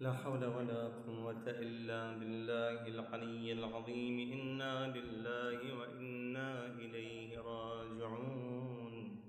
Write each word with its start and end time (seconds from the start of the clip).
لا 0.00 0.12
حول 0.12 0.44
ولا 0.44 0.92
قوة 1.08 1.44
إلا 1.46 2.12
بالله 2.18 2.86
العلي 2.86 3.52
العظيم. 3.52 4.32
إنا 4.32 4.92
لله 4.96 5.78
وإنا 5.78 6.66
إليه 6.66 7.40
راجعون. 7.40 9.22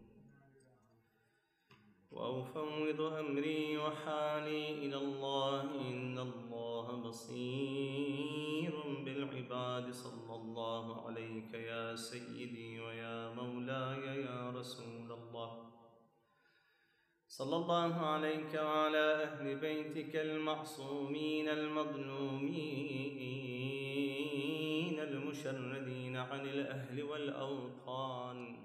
وأفوض 2.11 3.01
أمري 3.01 3.77
وحالي 3.77 4.71
إلى 4.85 4.97
الله. 4.97 5.61
إن 5.88 6.19
الله 6.19 6.86
بصير 7.07 8.73
بالعباد. 9.05 9.91
صلى 9.91 10.36
الله 10.36 11.07
عليك 11.07 11.54
يا 11.54 11.95
سيدي 11.95 12.79
ويا 12.79 13.34
مولاي 13.34 14.21
يا 14.21 14.49
رسول 14.49 15.11
الله. 15.11 15.77
صلى 17.38 17.55
الله 17.55 17.93
عليك 17.93 18.53
وعلى 18.53 19.05
أهل 19.23 19.55
بيتك 19.55 20.15
المعصومين 20.15 21.49
المظلومين 21.49 22.20
المشردين 24.99 26.17
عن 26.17 26.41
الأهل 26.41 27.03
والأوطان. 27.03 28.57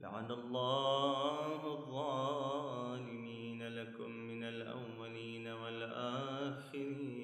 لعن 0.00 0.30
الله 0.30 1.66
الظالمين 1.78 3.62
لكم 3.68 4.10
من 4.10 4.44
الأولين 4.44 5.46
والآخرين. 5.48 7.21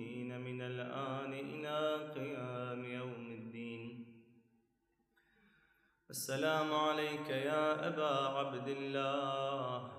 السلام 6.10 6.72
عليك 6.74 7.28
يا 7.28 7.88
أبا 7.88 8.12
عبد 8.38 8.68
الله. 8.68 9.90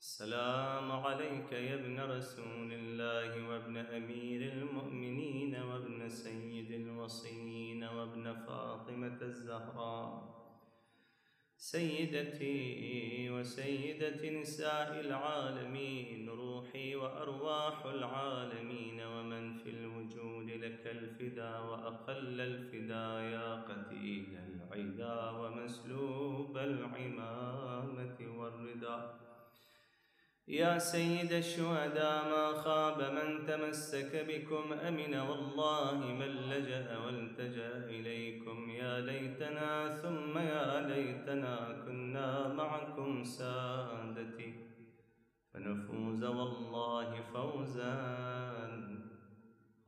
السلام 0.00 0.92
عليك 0.92 1.52
يا 1.52 1.74
ابن 1.74 2.00
رسول 2.00 2.72
الله 2.72 3.48
وابن 3.48 3.76
أمير 3.76 4.52
المؤمنين 4.52 5.62
وابن 5.62 6.08
سيد 6.08 6.70
الوصيين 6.70 7.84
وابن 7.84 8.34
فاطمة 8.46 9.18
الزهراء. 9.22 10.35
سيدتي 11.58 13.30
وسيدة 13.30 14.30
نساء 14.30 15.00
العالمين 15.00 16.28
روحي 16.28 16.96
وأرواح 16.96 17.84
العالمين 17.86 19.00
ومن 19.00 19.54
في 19.54 19.70
الوجود 19.70 20.50
لك 20.50 20.86
الفدا 20.86 21.58
وأقل 21.58 22.40
الفدا 22.40 23.06
يا 23.20 23.54
قتيل 23.54 24.38
العدا 24.46 25.30
ومسلوب 25.30 26.58
العمامة 26.58 28.18
والرضا. 28.20 29.25
يا 30.48 30.78
سيد 30.78 31.32
الشهداء 31.32 32.28
ما 32.30 32.52
خاب 32.62 33.02
من 33.02 33.46
تمسك 33.46 34.26
بكم 34.28 34.72
أمن 34.72 35.14
والله 35.14 35.94
من 35.94 36.26
لجأ 36.50 36.98
والتجأ 36.98 37.76
إليكم. 37.90 38.70
يا 38.70 39.00
ليتنا 39.00 39.96
ثم 40.02 40.38
يا 40.38 40.88
ليتنا 40.88 41.82
كنا 41.86 42.52
معكم 42.52 43.24
سادتي. 43.24 44.54
فنفوز 45.54 46.24
والله 46.24 47.20
فوزا 47.34 47.96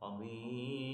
عظيما. 0.01 0.89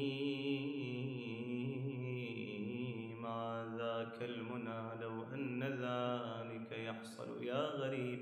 ذاك 3.78 4.18
المنى 4.22 5.02
لو 5.02 5.24
أن 5.34 5.64
ذلك 5.64 6.72
يحصل 6.72 7.44
يا 7.44 7.62
غريب. 7.82 8.15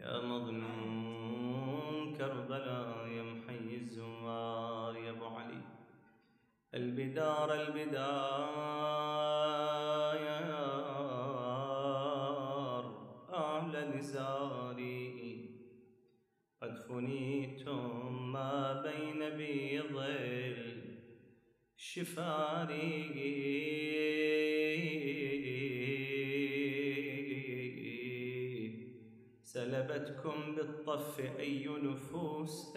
يا 0.00 0.20
مظلوم 0.20 2.14
كربلاء 2.18 3.08
يا 3.08 3.22
محي 3.22 3.76
الزوار 3.76 4.96
يا 4.96 5.10
أبو 5.10 5.26
علي. 5.26 5.62
البدار 6.74 7.54
البدار. 7.54 8.48
أعلى 13.34 13.80
نزاري. 13.96 15.50
قد 16.62 16.78
فنيتم 16.78 18.32
ما 18.32 18.82
بين 18.82 19.30
بيض 19.36 19.96
الشفاري. 21.76 22.88
بالطف 30.88 31.20
أي 31.38 31.68
نفوس 31.68 32.72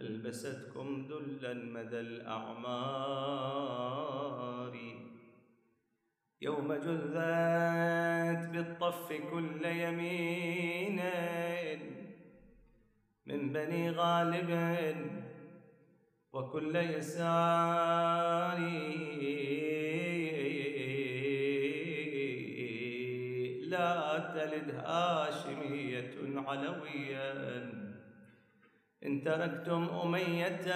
ألبستكم 0.00 1.06
ذلا 1.10 1.54
مدى 1.54 2.00
الأعمار. 2.00 3.54
يوم 6.42 6.74
جذت 6.74 8.50
بالطف 8.52 9.12
كل 9.30 9.64
يمين. 9.64 11.00
من 13.26 13.52
بني 13.52 13.90
غالب 13.90 14.50
وكل 16.32 16.76
يسار. 16.76 18.58
لا 24.44 24.50
تلد 24.50 24.74
هاشمية 24.74 26.14
علويا. 26.48 27.32
إن 29.06 29.22
تركتم 29.24 29.88
أمية 30.04 30.66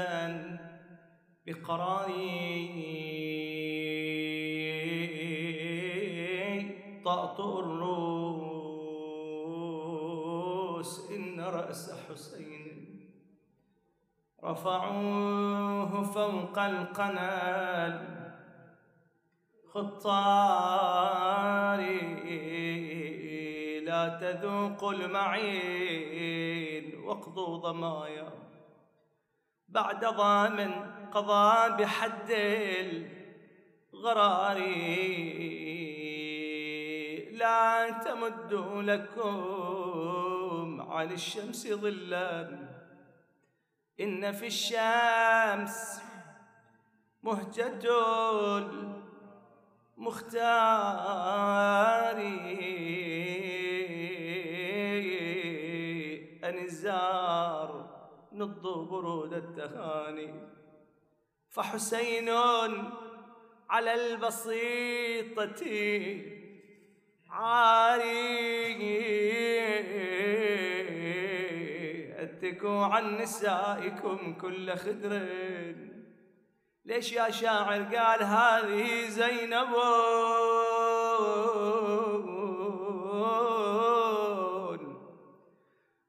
بقراري 1.47 2.39
طأطئ 7.05 7.61
الروس 7.61 8.93
إن 11.11 11.41
رأس 11.41 11.93
حسين 12.09 13.01
رفعوه 14.45 16.03
فوق 16.03 16.59
القنال 16.59 18.19
خطاري 19.69 20.89
لا 23.89 24.09
تذوقوا 24.21 24.93
المعين 24.93 26.85
واقضوا 27.05 27.59
ضمايا. 27.59 28.33
بعد 29.69 30.05
ضامن 30.05 30.73
قضى 31.13 31.77
بحد 31.77 32.31
الغراري 33.95 34.89
لا 37.33 37.91
تمدوا 37.91 38.83
لكم 38.83 39.39
عن 40.91 41.13
الشمس 41.13 41.69
ظلا. 41.69 42.69
إن 44.01 44.33
في 44.33 44.47
الشمس 44.47 46.03
مهجة 47.23 47.81
المختار. 49.99 50.59
أنزار 56.61 57.99
نضوا 58.33 58.85
برود 58.85 59.33
التهاني 59.33 60.35
فحسين 61.49 62.29
على 63.71 63.95
البسيطة 63.95 65.65
عاري 67.31 68.49
أتكوا 72.19 72.85
عن 72.85 73.17
نسائكم 73.17 74.35
كل 74.41 74.77
خدر. 74.77 75.27
ليش 76.85 77.13
يا 77.13 77.31
شاعر 77.31 77.83
قال 77.83 78.23
هذه 78.23 79.09
زينب؟ 79.09 79.75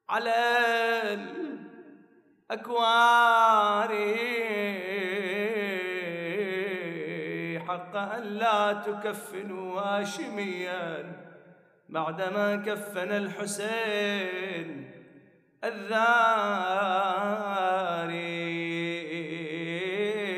على 0.09 0.39
الأكوار. 2.51 3.91
أن 7.95 8.23
لا 8.23 8.73
تكفنوا 8.73 9.81
هاشميا 9.81 11.13
بعدما 11.89 12.55
كفن 12.55 13.11
الحسين 13.11 14.91
الذاري. 15.63 16.09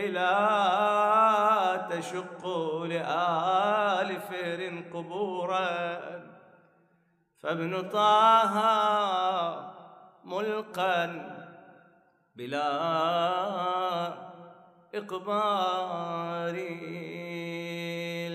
لا 0.08 1.88
تشقوا 1.92 2.88
لآل 2.88 4.20
فهر 4.20 4.84
قبورا. 4.94 6.31
فابن 7.44 7.90
طه 7.90 8.56
ملقا 10.26 11.06
بلا 12.36 12.72
إقبار. 14.96 16.56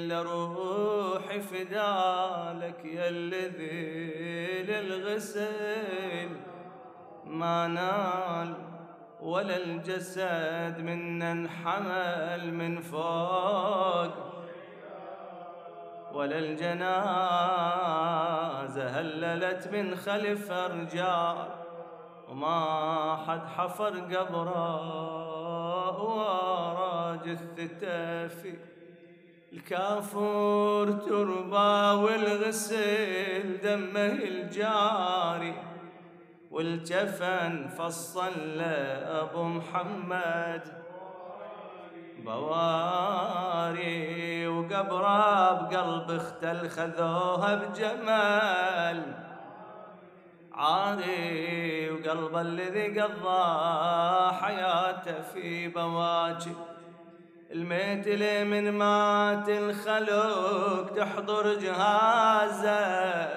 لروح 0.07 1.39
فدالك 1.39 2.85
يا 2.85 3.09
الذي 3.09 4.63
للغسل 4.63 6.29
ما 7.25 7.67
نال 7.67 8.55
ولا 9.21 9.57
الجسد 9.57 10.81
منا 10.81 11.33
انحمل 11.33 12.55
من 12.55 12.81
فوق. 12.81 14.36
ولا 16.17 16.39
الجنازة 16.39 16.87
هللت 18.89 19.69
من 19.73 19.97
خلف 19.97 20.51
رجال 20.51 21.49
وما 22.29 23.17
حد 23.27 23.47
حفر 23.57 23.99
قبره 23.99 24.83
ورا 26.03 27.17
جثته 27.17 28.27
في 28.27 28.55
الكافور 29.53 30.93
تربى 30.93 32.03
والغسل 32.05 33.59
دمه 33.63 34.07
الجاري 34.07 35.55
والجفن 36.51 37.69
فصل 37.69 38.61
ابو 38.61 39.43
محمد. 39.45 40.86
بواري 42.27 43.87
وقبره 44.49 45.53
بقلب 45.53 46.11
اخته 46.11 46.69
خذوها 46.69 47.55
بجمال. 47.55 49.03
عاري 50.53 51.91
وقلب 51.91 52.37
الذي 52.37 53.01
قضى 53.01 54.33
حياته 54.33 55.23
في 55.35 55.69
بواجي. 55.69 56.55
الميت 57.51 58.09
لي 58.09 58.45
من 58.45 58.73
مات 58.73 59.49
الخلوق 59.49 60.87
تحضر 60.97 61.55
جهازه. 61.55 63.29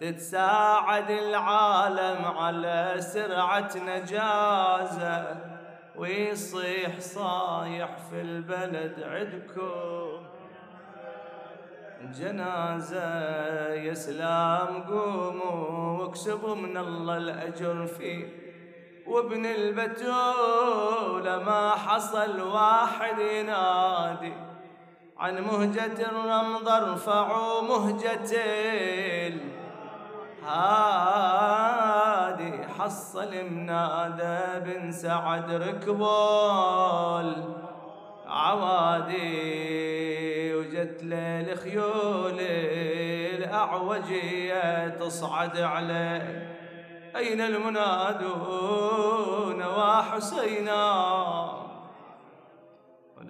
تتساعد 0.00 1.10
العالم 1.10 2.24
على 2.24 2.96
سرعة 2.98 3.70
نجازه. 3.76 5.49
ويصيح 6.00 7.00
صايح 7.00 7.96
في 8.10 8.20
البلد 8.20 9.02
عدكم 9.02 10.26
جنازة 12.18 13.04
يا 13.74 13.94
سلام 13.94 14.82
قوموا 14.82 15.98
واكسبوا 15.98 16.54
من 16.54 16.76
الله 16.76 17.16
الأجر 17.16 17.86
فيه 17.86 18.28
وابن 19.06 19.46
البتولة 19.46 21.38
ما 21.44 21.70
حصل 21.70 22.40
واحد 22.40 23.18
ينادي 23.18 24.32
عن 25.18 25.42
مهجة 25.42 26.08
الرمض 26.10 26.68
ارفعوا 26.68 27.62
مهجة 27.62 28.36
هادي 30.46 31.72
حصل 32.78 33.44
منادى 33.44 34.60
بن 34.70 34.92
سعد 34.92 35.50
ركبول 35.50 37.34
عوادي 38.26 39.60
وجت 40.54 41.02
ليل 41.02 41.58
خيول 41.58 42.40
الأعوجية 43.38 44.88
تصعد 44.88 45.58
عليه 45.58 46.50
أين 47.16 47.40
المنادون 47.40 48.82
وحسينا. 49.62 51.59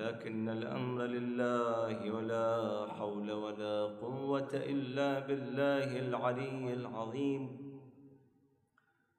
ولكن 0.00 0.49
الأمر 0.49 1.02
لله 1.02 2.11
ولا 2.11 2.87
حول 2.88 3.32
ولا 3.32 3.85
قوة 4.00 4.49
إلا 4.55 5.19
بالله 5.29 5.99
العلي 5.99 6.73
العظيم. 6.73 7.43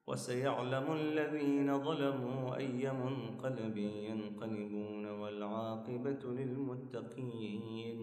وسيعلم 0.06 0.92
الذين 0.92 1.78
ظلموا 1.78 2.56
أي 2.56 2.92
منقلب 2.92 3.76
ينقلبون 3.78 5.06
والعاقبة 5.06 6.22
للمتقين. 6.24 8.00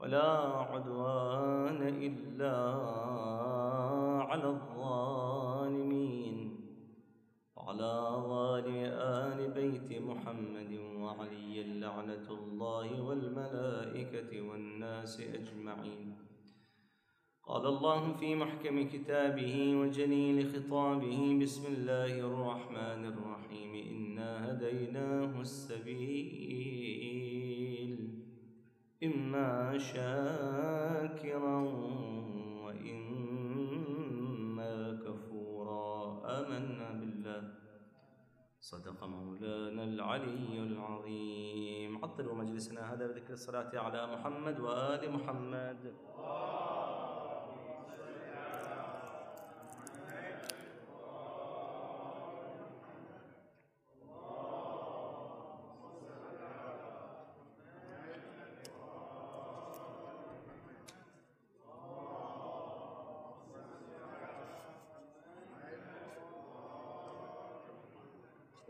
ولا 0.00 0.28
عدوان 0.72 1.80
إلا 2.08 2.54
على 4.28 4.44
الظالمين. 4.44 6.36
وعلى 7.56 7.94
ظالم 8.28 8.42
آل 8.92 9.50
بيت 9.50 10.01
وعلي 11.52 11.80
لعنة 11.80 12.28
الله 12.30 13.02
والملائكة 13.02 14.42
والناس 14.42 15.20
أجمعين. 15.20 16.16
قال 17.44 17.66
الله 17.66 18.12
في 18.12 18.34
محكم 18.34 18.88
كتابه 18.88 19.76
وجليل 19.76 20.48
خطابه 20.52 21.38
بسم 21.42 21.66
الله 21.72 22.20
الرحمن 22.20 23.04
الرحيم 23.12 23.72
إنا 23.74 24.50
هديناه 24.50 25.40
السبيل 25.40 26.32
إما 29.04 29.78
شاكرا 29.78 31.58
صدق 38.62 39.04
مولانا 39.04 39.84
العلي 39.84 40.54
العظيم. 40.62 42.04
عطروا 42.04 42.34
مجلسنا 42.34 42.94
هذا 42.94 43.06
بذكر 43.06 43.32
الصلاة 43.32 43.70
على 43.74 44.06
محمد 44.06 44.60
وآل 44.60 45.02
محمد. 45.12 45.94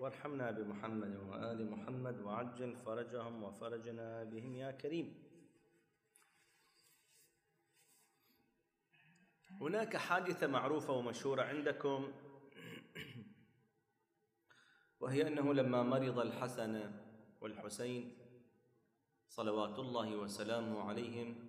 وارحمنا 0.02 0.50
بمحمد 0.50 1.16
وآل 1.16 1.70
محمد 1.70 2.20
وعجل 2.20 2.76
فرجهم 2.76 3.42
وفرجنا 3.42 4.24
بهم 4.24 4.56
يا 4.56 4.70
كريم. 4.70 5.14
هناك 9.60 9.96
حادثة 9.96 10.46
معروفة 10.46 10.92
ومشهورة 10.92 11.42
عندكم. 11.42 12.12
وهي 15.00 15.26
أنه 15.26 15.54
لما 15.54 15.82
مرض 15.82 16.18
الحسن 16.18 16.74
والحسين 17.40 18.18
صلوات 19.28 19.78
الله 19.78 20.16
وسلامه 20.16 20.82
عليهم 20.82 21.48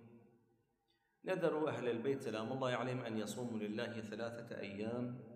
نذروا 1.24 1.68
أهل 1.70 1.88
البيت 1.88 2.20
سلام 2.22 2.52
الله 2.52 2.70
عليهم 2.70 3.00
أن 3.00 3.18
يصوموا 3.18 3.58
لله 3.58 4.00
ثلاثة 4.00 4.60
أيام. 4.60 5.33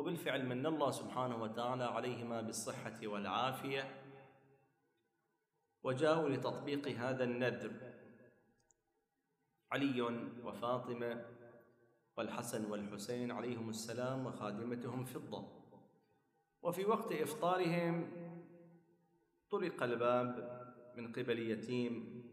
وبالفعل 0.00 0.46
من 0.46 0.66
الله 0.66 0.90
سبحانه 0.90 1.42
وتعالى 1.42 1.84
عليهما 1.84 2.40
بالصحة 2.40 3.06
والعافية 3.06 3.84
وجاءوا 5.82 6.28
لتطبيق 6.28 6.88
هذا 6.88 7.24
النذر 7.24 7.72
علي 9.72 10.02
وفاطمة 10.44 11.24
والحسن 12.16 12.70
والحسين 12.70 13.30
عليهم 13.30 13.70
السلام 13.70 14.26
وخادمتهم 14.26 15.04
فضة. 15.04 15.48
وفي 16.62 16.84
وقت 16.84 17.12
إفطارهم 17.12 18.10
طرق 19.50 19.82
الباب 19.82 20.60
من 20.96 21.12
قبل 21.12 21.38
يتيم 21.38 22.24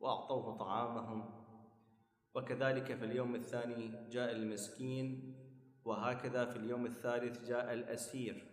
وأعطوه 0.00 0.56
طعامهم 0.56 1.44
وكذلك 2.34 2.94
في 2.94 3.04
اليوم 3.04 3.34
الثاني 3.34 4.08
جاء 4.08 4.32
المسكين 4.32 5.34
وهكذا 5.84 6.44
في 6.44 6.56
اليوم 6.56 6.86
الثالث 6.86 7.48
جاء 7.48 7.72
الأسير. 7.72 8.46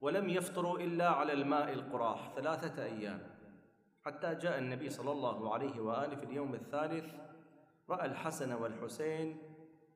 ولم 0.00 0.28
يفطروا 0.28 0.78
إلا 0.78 1.08
على 1.08 1.32
الماء 1.32 1.72
القراح 1.72 2.32
ثلاثة 2.36 2.84
أيام 2.84 3.38
حتى 4.04 4.34
جاء 4.34 4.58
النبي 4.58 4.90
صلى 4.90 5.12
الله 5.12 5.54
عليه 5.54 5.80
وآله 5.80 6.16
في 6.16 6.24
اليوم 6.24 6.54
الثالث 6.54 7.14
رأى 7.88 8.06
الحسن 8.06 8.52
والحسين 8.52 9.38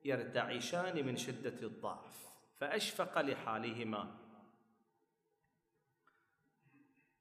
يرتعشان 0.05 1.05
من 1.05 1.17
شدة 1.17 1.67
الضعف 1.67 2.33
فأشفق 2.59 3.21
لحالهما. 3.21 4.15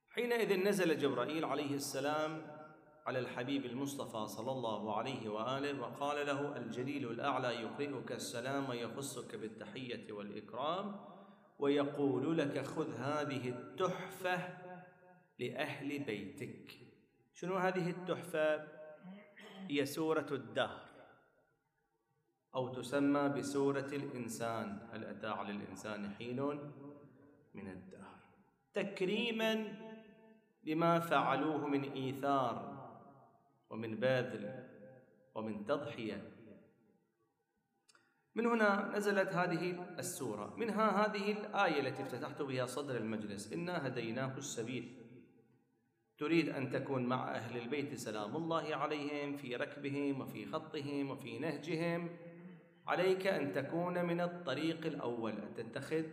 حينئذ 0.09 0.57
نزل 0.57 0.99
جبرائيل 0.99 1.45
عليه 1.45 1.75
السلام 1.75 2.62
على 3.07 3.19
الحبيب 3.19 3.67
المصطفى 3.67 4.27
صلى 4.27 4.53
الله 4.53 4.97
عليه 4.97 5.29
وآله 5.29 5.81
وقال 5.81 6.27
له 6.27 6.57
الجليل 6.57 7.11
الأعلى 7.11 7.49
يقرئك 7.49 8.13
السلام 8.13 8.69
ويخصك 8.69 9.37
بالتحية 9.37 10.13
والإكرام 10.13 11.01
ويقول 11.59 12.39
لك 12.39 12.67
خذ 12.67 12.95
هذه 12.95 13.49
التحفة 13.49 14.39
لأهل 15.39 15.99
بيتك. 15.99 16.73
شنو 17.35 17.57
هذه 17.57 17.91
التحفة؟ 17.91 18.69
هي 19.71 19.87
سورة 19.87 20.27
الدهر 20.31 20.89
أو 22.55 22.69
تسمى 22.69 23.29
بسورة 23.29 23.87
الإنسان. 23.93 24.89
هل 24.93 25.05
أتى 25.05 25.27
على 25.27 25.51
الإنسان 25.51 26.11
حين 26.11 26.41
من 27.55 27.69
الدهر؟ 27.69 28.19
تكريما 28.75 29.79
لما 30.65 31.01
فعلوه 31.01 31.67
من 31.67 31.93
إيثار. 31.93 32.82
ومن 33.73 33.97
باذل 33.97 34.69
ومن 35.35 35.67
تضحية. 35.67 36.33
من 38.35 38.47
هنا 38.47 38.93
نزلت 38.97 39.29
هذه 39.29 39.95
السورة. 39.99 40.55
منها 40.57 41.07
هذه 41.07 41.33
الآية 41.33 41.81
التي 41.81 42.03
افتتحت 42.03 42.43
بها 42.43 42.67
صدر 42.67 42.97
المجلس. 42.97 43.53
إنا 43.53 43.87
هديناه 43.87 44.39
السبيل. 44.39 44.99
تريد 46.19 46.49
أن 46.49 46.71
تكون 46.71 47.07
مع 47.07 47.35
أهل 47.35 47.59
البيت 47.59 47.95
سلام 47.95 48.37
الله 48.37 48.77
عليهم 48.77 49.37
في 49.37 49.57
ركبهم 49.57 50.21
وفي 50.21 50.47
خطهم 50.47 51.11
وفي 51.11 51.39
نهجهم. 51.39 52.11
عليك 52.87 53.27
أن 53.27 53.53
تكون 53.53 54.05
من 54.05 54.21
الطريق 54.21 54.87
الأول 54.87 55.33
أن 55.33 55.55
تتخذ 55.55 56.05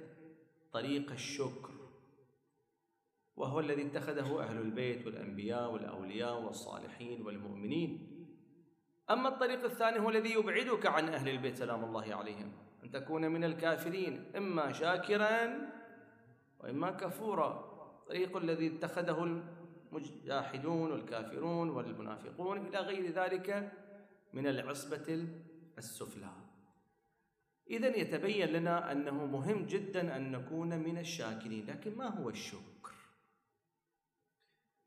طريق 0.71 1.11
الشكر. 1.11 1.68
وهو 3.39 3.59
الذي 3.59 3.85
اتخذه 3.85 4.41
أهل 4.41 4.57
البيت 4.57 5.05
والأنبياء 5.05 5.71
والأولياء 5.71 6.41
والصالحين 6.41 7.21
والمؤمنين. 7.21 8.15
أما 9.09 9.29
الطريق 9.29 9.63
الثاني 9.63 9.99
هو 9.99 10.09
الذي 10.09 10.33
يبعدك 10.33 10.85
عن 10.85 11.09
أهل 11.09 11.29
البيت 11.29 11.55
سلام 11.55 11.83
الله 11.83 12.15
عليهم. 12.15 12.51
أن 12.83 12.91
تكون 12.91 13.31
من 13.31 13.43
الكافرين 13.43 14.31
إما 14.35 14.71
شاكرا 14.71 15.69
وإما 16.59 16.91
كفورا. 16.91 17.69
الطريق 18.01 18.37
الذي 18.37 18.67
اتخذه 18.67 19.41
المجاحدون 19.93 20.91
والكافرون 20.91 21.69
والمنافقون 21.69 22.67
إلى 22.67 22.79
غير 22.79 23.11
ذلك 23.11 23.71
من 24.33 24.47
العصبة 24.47 25.27
السفلى. 25.77 26.31
إذا 27.69 27.97
يتبين 27.97 28.47
لنا 28.47 28.91
أنه 28.91 29.25
مهم 29.25 29.65
جدا 29.65 30.15
أن 30.17 30.31
نكون 30.31 30.79
من 30.79 30.97
الشاكرين 30.97 31.65
لكن 31.65 31.97
ما 31.97 32.07
هو 32.07 32.29
الشكر؟ 32.29 32.78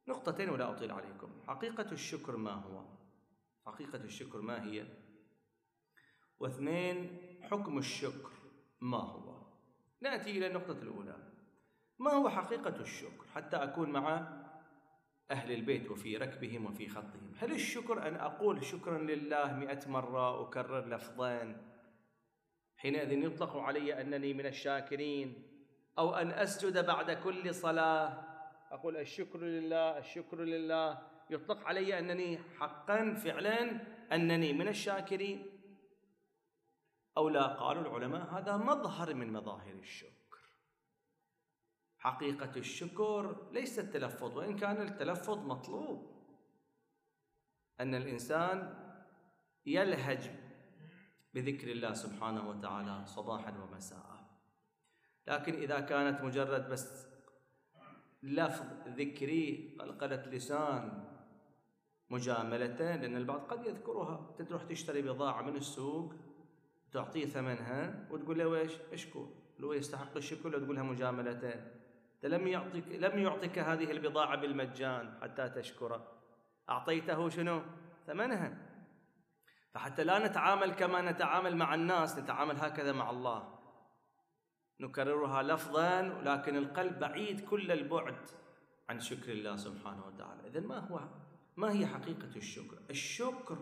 نقطتين 0.09 0.49
ولا 0.49 0.71
أطيل 0.71 0.93
عليكم. 0.93 1.43
حقيقة 1.47 1.93
الشكر 1.93 2.37
ما 2.37 2.53
هو؟ 2.53 2.85
حقيقة 3.67 4.05
الشكر 4.05 4.41
ما 4.41 4.65
هي؟ 4.65 4.87
واثنين 6.41 7.19
حكم 7.43 7.79
الشكر 7.79 8.31
ما 8.81 8.99
هو؟ 8.99 9.47
نأتي 10.01 10.31
إلى 10.31 10.47
النقطة 10.47 10.83
الأولى. 10.83 11.17
ما 11.99 12.11
هو 12.11 12.29
حقيقة 12.29 12.81
الشكر؟ 12.81 13.27
حتى 13.35 13.57
أكون 13.57 13.91
مع 13.91 14.43
أهل 15.31 15.53
البيت 15.53 15.91
وفي 15.91 16.17
ركبهم 16.17 16.67
وفي 16.67 16.89
خطهم. 16.89 17.33
هل 17.39 17.53
الشكر 17.53 18.09
أن 18.09 18.15
أقول 18.15 18.65
شكرا 18.65 18.99
لله 18.99 19.57
مئة 19.57 19.89
مرة 19.89 20.43
أكرر 20.43 20.89
لفظين 20.89 21.73
حينئذ 22.77 23.13
يطلق 23.13 23.57
علي 23.57 24.01
أنني 24.01 24.35
من 24.35 24.47
الشاكرين 24.47 25.49
أو 25.99 26.15
أن 26.15 26.31
أسجد 26.31 26.87
بعد 26.87 27.11
كل 27.11 27.55
صلاة 27.55 28.32
أقول 28.73 28.97
الشكر 28.97 29.39
لله 29.39 29.99
الشكر 29.99 30.41
لله. 30.41 31.09
يطلق 31.31 31.67
علي 31.67 31.99
أنني 31.99 32.39
حقا 32.39 33.15
فعلا 33.15 33.61
أنني 34.15 34.53
من 34.53 34.69
الشاكرين. 34.69 35.47
أو 37.17 37.29
لا 37.29 37.47
قالوا 37.47 37.83
العلماء 37.83 38.35
هذا 38.35 38.57
مظهر 38.57 39.15
من 39.15 39.33
مظاهر 39.33 39.75
الشكر. 39.75 40.39
حقيقة 41.99 42.57
الشكر 42.57 43.51
ليس 43.53 43.79
التلفظ 43.79 44.37
وإن 44.37 44.57
كان 44.57 44.83
التلفظ 44.83 45.39
مطلوب. 45.39 46.13
أن 47.81 47.95
الإنسان 47.95 48.59
يلهج 49.67 50.31
بذكر 51.35 51.71
الله 51.71 51.93
سبحانه 51.93 52.49
وتعالى 52.49 53.07
صباحا 53.07 53.51
ومساء. 53.51 54.13
لكن 55.27 55.55
إذا 55.55 55.81
كانت 55.81 56.21
مجرد 56.21 56.69
بس 56.69 57.12
لفظ 58.23 58.67
ذكري 58.89 59.77
قلقلة 59.81 60.27
لسان 60.27 61.05
مجاملة 62.11 62.97
لأن 62.97 63.17
البعض 63.17 63.41
قد 63.41 63.67
يذكرها. 63.67 64.37
تروح 64.49 64.63
تشتري 64.63 65.03
بضاعة 65.03 65.43
من 65.43 65.57
السوق 65.57 66.15
تعطيه 66.93 67.27
ثمنها 67.27 68.09
وتقول 68.11 68.39
له 68.39 68.55
إيش؟ 68.55 68.73
اشكر 68.93 69.29
لو 69.59 69.73
يستحق 69.73 70.17
الشكر 70.17 70.49
لو 70.49 70.59
تقولها 70.59 70.83
مجاملة 70.83 71.73
لم 72.23 72.47
يعطيك 72.47 72.85
لم 72.89 73.19
يعطيك 73.19 73.59
هذه 73.59 73.91
البضاعة 73.91 74.37
بالمجان 74.37 75.19
حتى 75.23 75.49
تشكره. 75.49 76.13
أعطيته 76.71 77.29
شنو؟ 77.29 77.63
ثمنها. 78.07 78.59
فحتى 79.75 80.05
لا 80.05 80.27
نتعامل 80.27 80.73
كما 80.73 81.11
نتعامل 81.11 81.57
مع 81.57 81.75
الناس 81.75 82.19
نتعامل 82.19 82.57
هكذا 82.57 82.93
مع 82.93 83.11
الله. 83.11 83.52
نكررها 84.83 85.43
لفظا 85.43 86.03
لكن 86.03 86.57
القلب 86.57 86.99
بعيد 86.99 87.41
كل 87.41 87.73
البعد 87.73 88.17
عن 88.89 89.01
شكر 89.01 89.33
الله 89.33 89.57
سبحانه 89.57 90.07
وتعالى. 90.07 90.49
إذا 90.49 90.61
ما 90.61 90.79
هو 90.79 91.01
ما 91.57 91.73
هي 91.73 91.87
حقيقة 91.87 92.37
الشكر؟ 92.37 92.79
الشكر 92.91 93.59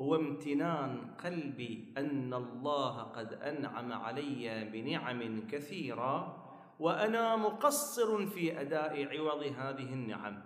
هو 0.00 0.16
امتنان 0.16 1.14
قلبي 1.24 1.94
أن 1.96 2.34
الله 2.34 3.02
قد 3.02 3.32
أنعم 3.32 3.92
علي 3.92 4.64
بنعم 4.72 5.46
كثيرة 5.46 6.36
وأنا 6.78 7.36
مقصر 7.36 8.26
في 8.26 8.60
أداء 8.60 9.04
عوض 9.04 9.42
هذه 9.42 9.92
النعم. 9.92 10.42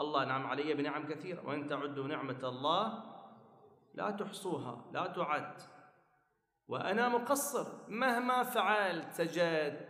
الله 0.00 0.22
أنعم 0.22 0.46
علي 0.46 0.74
بنعم 0.74 1.08
كثيرة. 1.08 1.46
وإن 1.46 1.66
تعدوا 1.66 2.06
نعمة 2.06 2.40
الله 2.42 3.04
لا 3.94 4.10
تحصوها 4.10 4.90
لا 4.92 5.06
تعد. 5.06 5.77
وأنا 6.68 7.08
مقصر. 7.08 7.66
مهما 7.88 8.42
فعلت 8.42 9.12
سجدت 9.12 9.88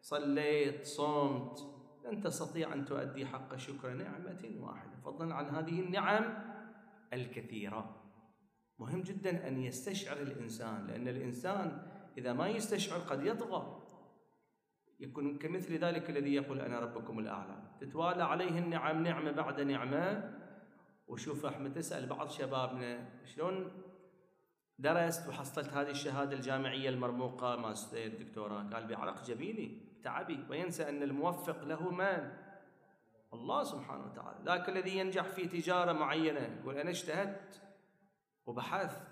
صليت 0.00 0.86
صمت 0.86 1.58
لن 2.04 2.20
تستطيع 2.20 2.72
أن 2.72 2.84
تؤدي 2.84 3.26
حق 3.26 3.56
شكر 3.56 3.90
نعمة 3.90 4.56
واحدة. 4.60 4.96
فضلا 5.04 5.34
عن 5.34 5.48
هذه 5.48 5.80
النعم 5.80 6.44
الكثيرة. 7.12 7.96
مهم 8.78 9.02
جدا 9.02 9.48
أن 9.48 9.58
يستشعر 9.58 10.16
الإنسان 10.16 10.86
لأن 10.86 11.08
الإنسان 11.08 11.86
إذا 12.18 12.32
ما 12.32 12.48
يستشعر 12.48 12.98
قد 12.98 13.24
يطغى. 13.24 13.82
يكون 15.00 15.38
كمثل 15.38 15.74
ذلك 15.74 16.10
الذي 16.10 16.34
يقول 16.34 16.60
أنا 16.60 16.80
ربكم 16.80 17.18
الأعلى. 17.18 17.62
تتوالى 17.80 18.22
عليه 18.22 18.58
النعم 18.58 19.02
نعمة 19.02 19.30
بعد 19.30 19.60
نعمة. 19.60 20.36
وشوف 21.06 21.46
أحمد 21.46 21.72
تسأل 21.72 22.06
بعض 22.06 22.28
شبابنا 22.28 23.08
شلون 23.24 23.82
درست 24.80 25.28
وحصلت 25.28 25.68
هذه 25.68 25.90
الشهادة 25.90 26.32
الجامعية 26.36 26.88
المرموقة 26.88 27.56
ماستر 27.56 28.08
دكتوراه. 28.08 28.62
قال 28.62 28.86
بعرق 28.86 29.24
جبيني. 29.24 29.80
تعبي. 30.04 30.44
وينسى 30.50 30.88
أن 30.88 31.02
الموفق 31.02 31.64
له 31.64 31.90
من؟ 31.90 32.32
الله 33.32 33.64
سبحانه 33.64 34.04
وتعالى. 34.06 34.38
ذاك 34.44 34.68
الذي 34.68 34.98
ينجح 34.98 35.22
في 35.22 35.46
تجارة 35.46 35.92
معينة. 35.92 36.58
يقول 36.60 36.78
أنا 36.78 36.90
اجتهدت 36.90 37.62
وبحثت. 38.46 39.02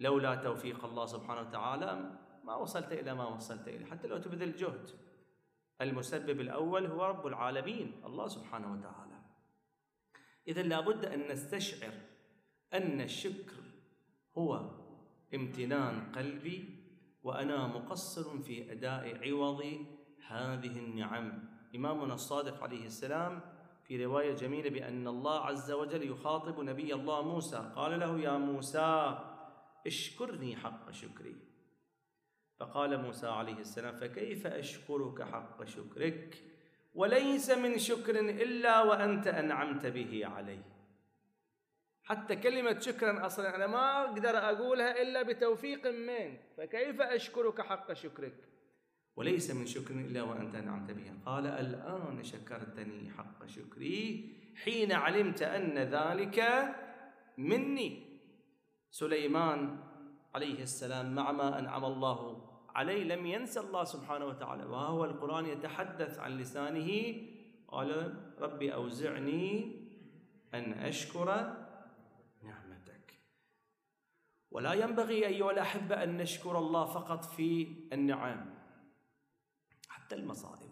لولا 0.00 0.34
توفيق 0.34 0.84
الله 0.84 1.06
سبحانه 1.06 1.40
وتعالى 1.40 2.18
ما 2.44 2.54
وصلت 2.54 2.92
إلى 2.92 3.14
ما 3.14 3.26
وصلت 3.26 3.68
إليه. 3.68 3.86
حتى 3.86 4.08
لو 4.08 4.18
تبذل 4.18 4.56
جهد. 4.56 4.90
المسبب 5.80 6.40
الأول 6.40 6.86
هو 6.86 7.04
رب 7.04 7.26
العالمين. 7.26 8.02
الله 8.04 8.28
سبحانه 8.28 8.72
وتعالى. 8.72 9.20
اذا 10.48 10.62
لابد 10.62 11.04
أن 11.04 11.28
نستشعر 11.28 11.92
أن 12.74 13.00
الشكر 13.00 13.62
هو 14.38 14.79
امتنان 15.34 16.12
قلبي 16.12 16.80
وأنا 17.22 17.66
مقصر 17.66 18.38
في 18.38 18.72
أداء 18.72 19.28
عوض 19.28 19.86
هذه 20.28 20.78
النعم. 20.78 21.48
إمامنا 21.74 22.14
الصادق 22.14 22.62
عليه 22.62 22.86
السلام 22.86 23.40
في 23.84 24.04
رواية 24.04 24.34
جميلة 24.34 24.70
بأن 24.70 25.08
الله 25.08 25.40
عز 25.40 25.70
وجل 25.72 26.10
يخاطب 26.10 26.60
نبي 26.60 26.94
الله 26.94 27.22
موسى. 27.22 27.72
قال 27.76 28.00
له 28.00 28.20
يا 28.20 28.38
موسى 28.38 29.18
اشكرني 29.86 30.56
حق 30.56 30.90
شكري. 30.90 31.36
فقال 32.58 33.02
موسى 33.02 33.26
عليه 33.26 33.58
السلام 33.58 33.96
فكيف 33.96 34.46
أشكرك 34.46 35.22
حق 35.22 35.64
شكرك؟ 35.64 36.44
وليس 36.94 37.50
من 37.50 37.78
شكر 37.78 38.20
إلا 38.20 38.82
وأنت 38.82 39.26
أنعمت 39.26 39.86
به 39.86 40.26
علي. 40.26 40.79
حتى 42.10 42.36
كلمة 42.36 42.78
شكرا 42.78 43.26
أصلا 43.26 43.56
أنا 43.56 43.66
ما 43.66 44.04
أقدر 44.04 44.36
أقولها 44.38 45.02
إلا 45.02 45.22
بتوفيق 45.22 45.86
منك. 45.86 46.40
فكيف 46.56 47.00
أشكرك 47.00 47.60
حق 47.60 47.92
شكرك؟ 47.92 48.34
وليس 49.16 49.50
من 49.50 49.66
شكر 49.66 49.94
إلا 49.94 50.22
وأنت 50.22 50.54
أنعمت 50.54 50.90
به. 50.90 51.12
قال 51.26 51.46
الآن 51.46 52.24
شكرتني 52.24 53.10
حق 53.10 53.46
شكري 53.46 54.32
حين 54.64 54.92
علمت 54.92 55.42
أن 55.42 55.78
ذلك 55.78 56.38
مني. 57.38 58.18
سليمان 58.90 59.78
عليه 60.34 60.62
السلام 60.62 61.14
مع 61.14 61.32
ما 61.32 61.58
أنعم 61.58 61.84
الله 61.84 62.50
عليه 62.74 63.04
لم 63.04 63.26
ينسى 63.26 63.60
الله 63.60 63.84
سبحانه 63.84 64.26
وتعالى. 64.26 64.64
وهو 64.64 65.04
القرآن 65.04 65.46
يتحدث 65.46 66.18
عن 66.18 66.38
لسانه. 66.38 67.14
قال 67.68 68.14
ربي 68.40 68.74
أوزعني 68.74 69.76
أن 70.54 70.72
أشكر 70.72 71.59
ولا 74.50 74.72
ينبغي 74.72 75.26
أيها 75.26 75.50
الأحبة 75.50 76.02
أن 76.02 76.16
نشكر 76.16 76.58
الله 76.58 76.84
فقط 76.84 77.24
في 77.24 77.76
النعم 77.92 78.54
حتى 79.88 80.14
المصائب. 80.14 80.70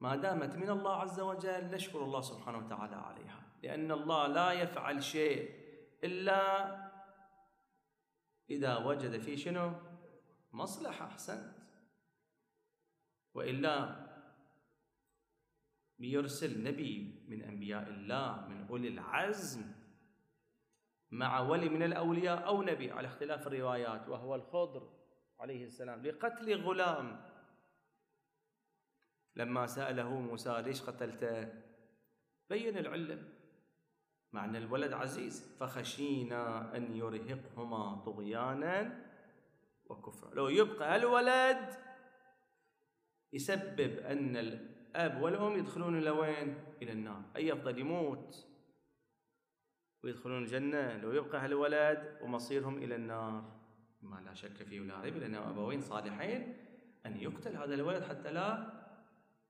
ما 0.00 0.16
دامت 0.16 0.54
من 0.56 0.70
الله 0.70 0.96
عز 0.96 1.20
وجل 1.20 1.70
نشكر 1.70 2.04
الله 2.04 2.20
سبحانه 2.20 2.58
وتعالى 2.58 2.96
عليها 2.96 3.42
لأن 3.62 3.92
الله 3.92 4.26
لا 4.26 4.52
يفعل 4.52 5.02
شيء 5.02 5.50
إلا 6.04 6.40
إذا 8.50 8.76
وجد 8.76 9.20
فيه 9.20 9.36
شنو؟ 9.36 9.72
مصلحة 10.52 11.06
أحسنت. 11.06 11.56
وإلا 13.34 14.06
بيرسل 15.98 16.62
نبي 16.62 17.24
من 17.28 17.42
أنبياء 17.42 17.88
الله 17.88 18.48
من 18.48 18.66
أولي 18.66 18.88
العزم 18.88 19.75
مع 21.10 21.40
ولي 21.40 21.68
من 21.68 21.82
الأولياء 21.82 22.46
أو 22.46 22.62
نبي 22.62 22.90
على 22.90 23.08
اختلاف 23.08 23.46
الروايات 23.46 24.08
وهو 24.08 24.34
الخضر 24.34 24.92
عليه 25.40 25.64
السلام 25.64 26.06
لقتل 26.06 26.62
غلام. 26.62 27.36
لما 29.36 29.66
سأله 29.66 30.20
موسى 30.20 30.62
ليش 30.62 30.82
قتلته؟ 30.82 31.52
بين 32.50 32.78
العلة 32.78 33.22
مع 34.32 34.44
أن 34.44 34.56
الولد 34.56 34.92
عزيز 34.92 35.56
فخشينا 35.60 36.76
أن 36.76 36.96
يرهقهما 36.96 38.02
طغيانا 38.06 39.06
وكفرا. 39.84 40.34
لو 40.34 40.48
يبقى 40.48 40.96
الولد 40.96 41.74
يسبب 43.32 43.98
أن 43.98 44.36
الأب 44.36 45.22
والأم 45.22 45.58
يدخلون 45.58 45.98
إلى 45.98 46.10
وين؟ 46.10 46.64
إلى 46.82 46.92
النار. 46.92 47.22
أي 47.36 47.52
أفضل 47.52 47.78
يموت؟ 47.78 48.55
ويدخلون 50.06 50.42
الجنة 50.42 50.96
لو 50.96 51.12
يبقى 51.12 51.44
هالولد 51.44 52.18
ومصيرهم 52.22 52.78
إلى 52.78 52.94
النار. 52.94 53.56
ما 54.02 54.20
لا 54.24 54.34
شك 54.34 54.62
فيه 54.62 54.80
ولا 54.80 55.00
ريب 55.00 55.16
لأنه 55.16 55.50
أبوين 55.50 55.80
صالحين 55.80 56.56
أن 57.06 57.16
يقتل 57.16 57.56
هذا 57.56 57.74
الولد 57.74 58.02
حتى 58.02 58.32
لا 58.32 58.72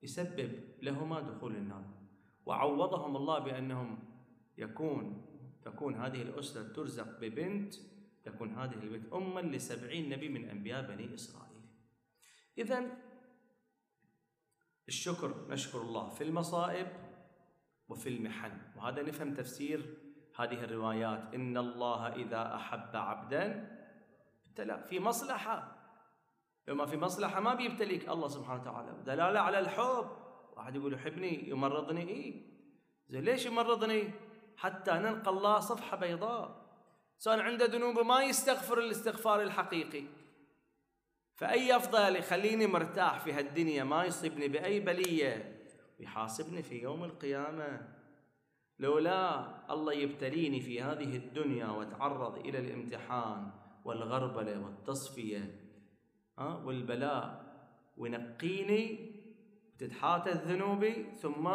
يسبب 0.02 0.60
لهما 0.82 1.20
دخول 1.20 1.56
النار. 1.56 1.84
وعوضهم 2.46 3.16
الله 3.16 3.38
بأنهم 3.38 3.98
يكون 4.58 5.26
تكون 5.62 5.94
هذه 5.94 6.22
الأسرة 6.22 6.72
ترزق 6.72 7.20
ببنت 7.20 7.74
تكون 8.24 8.50
هذه 8.50 8.74
البنت 8.74 9.12
أما 9.12 9.40
لسبعين 9.40 10.08
نبي 10.08 10.28
من 10.28 10.48
أنبياء 10.48 10.86
بني 10.86 11.14
إسرائيل. 11.14 11.62
إذا 12.58 12.84
الشكر 14.88 15.48
نشكر 15.48 15.80
الله 15.80 16.08
في 16.08 16.24
المصائب 16.24 16.86
وفي 17.88 18.08
المحن. 18.08 18.52
وهذا 18.76 19.02
نفهم 19.02 19.34
تفسير 19.34 20.05
هذه 20.36 20.64
الروايات. 20.64 21.34
إن 21.34 21.56
الله 21.56 22.14
إذا 22.14 22.54
أحب 22.54 22.96
عبدا 22.96 23.76
ابتلى. 24.46 24.84
في 24.88 25.00
مصلحة. 25.00 25.76
لو 26.68 26.74
ما 26.74 26.86
في 26.86 26.96
مصلحة 26.96 27.40
ما 27.40 27.54
بيبتليك. 27.54 28.08
الله 28.08 28.28
سبحانه 28.28 28.60
وتعالى. 28.62 29.02
دلالة 29.06 29.40
على 29.40 29.58
الحب. 29.58 30.10
واحد 30.56 30.76
يقول 30.76 30.94
يحبني 30.94 31.48
يمرضني. 31.48 32.08
إيه 32.08 32.42
زين 33.08 33.24
ليش 33.24 33.46
يمرضني؟ 33.46 34.10
حتى 34.56 34.92
نلقى 34.92 35.30
الله 35.30 35.60
صفحة 35.60 35.96
بيضاء. 35.96 36.66
سواء 37.18 37.40
عنده 37.40 37.66
ذنوب 37.66 37.98
ما 37.98 38.22
يستغفر 38.22 38.78
الاستغفار 38.78 39.42
الحقيقي. 39.42 40.04
فأي 41.34 41.76
أفضل 41.76 42.16
يخليني 42.16 42.66
مرتاح 42.66 43.20
في 43.20 43.32
هالدنيا؟ 43.32 43.84
ما 43.84 44.04
يصيبني 44.04 44.48
بأي 44.48 44.80
بلية. 44.80 45.62
ويحاسبني 46.00 46.62
في 46.62 46.82
يوم 46.82 47.04
القيامة. 47.04 47.95
لولا 48.78 49.46
الله 49.72 49.92
يبتليني 49.92 50.60
في 50.60 50.82
هذه 50.82 51.16
الدنيا 51.16 51.66
واتعرض 51.66 52.38
إلى 52.38 52.58
الامتحان 52.58 53.50
والغربلة 53.84 54.64
والتصفية 54.64 55.60
ها 56.38 56.62
والبلاء 56.64 57.46
وينقيني 57.96 59.12
تتحاتى 59.78 60.30
ذنوبي 60.30 61.12
ثم 61.16 61.46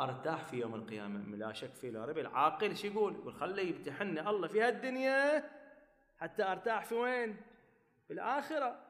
أرتاح 0.00 0.44
في 0.44 0.56
يوم 0.56 0.74
القيامة. 0.74 1.36
لا 1.36 1.52
شك 1.52 1.74
في 1.74 1.90
لا 1.90 2.04
رب 2.04 2.18
العاقل 2.18 2.76
شو 2.76 2.86
يقول؟ 2.86 3.14
يقول 3.14 3.34
خلي 3.34 3.70
يمتحني 3.70 4.30
الله 4.30 4.48
في 4.48 4.62
هالدنيا 4.62 5.50
حتى 6.18 6.42
أرتاح 6.42 6.84
في 6.84 6.94
وين؟ 6.94 7.36
في 8.06 8.12
الآخرة. 8.12 8.80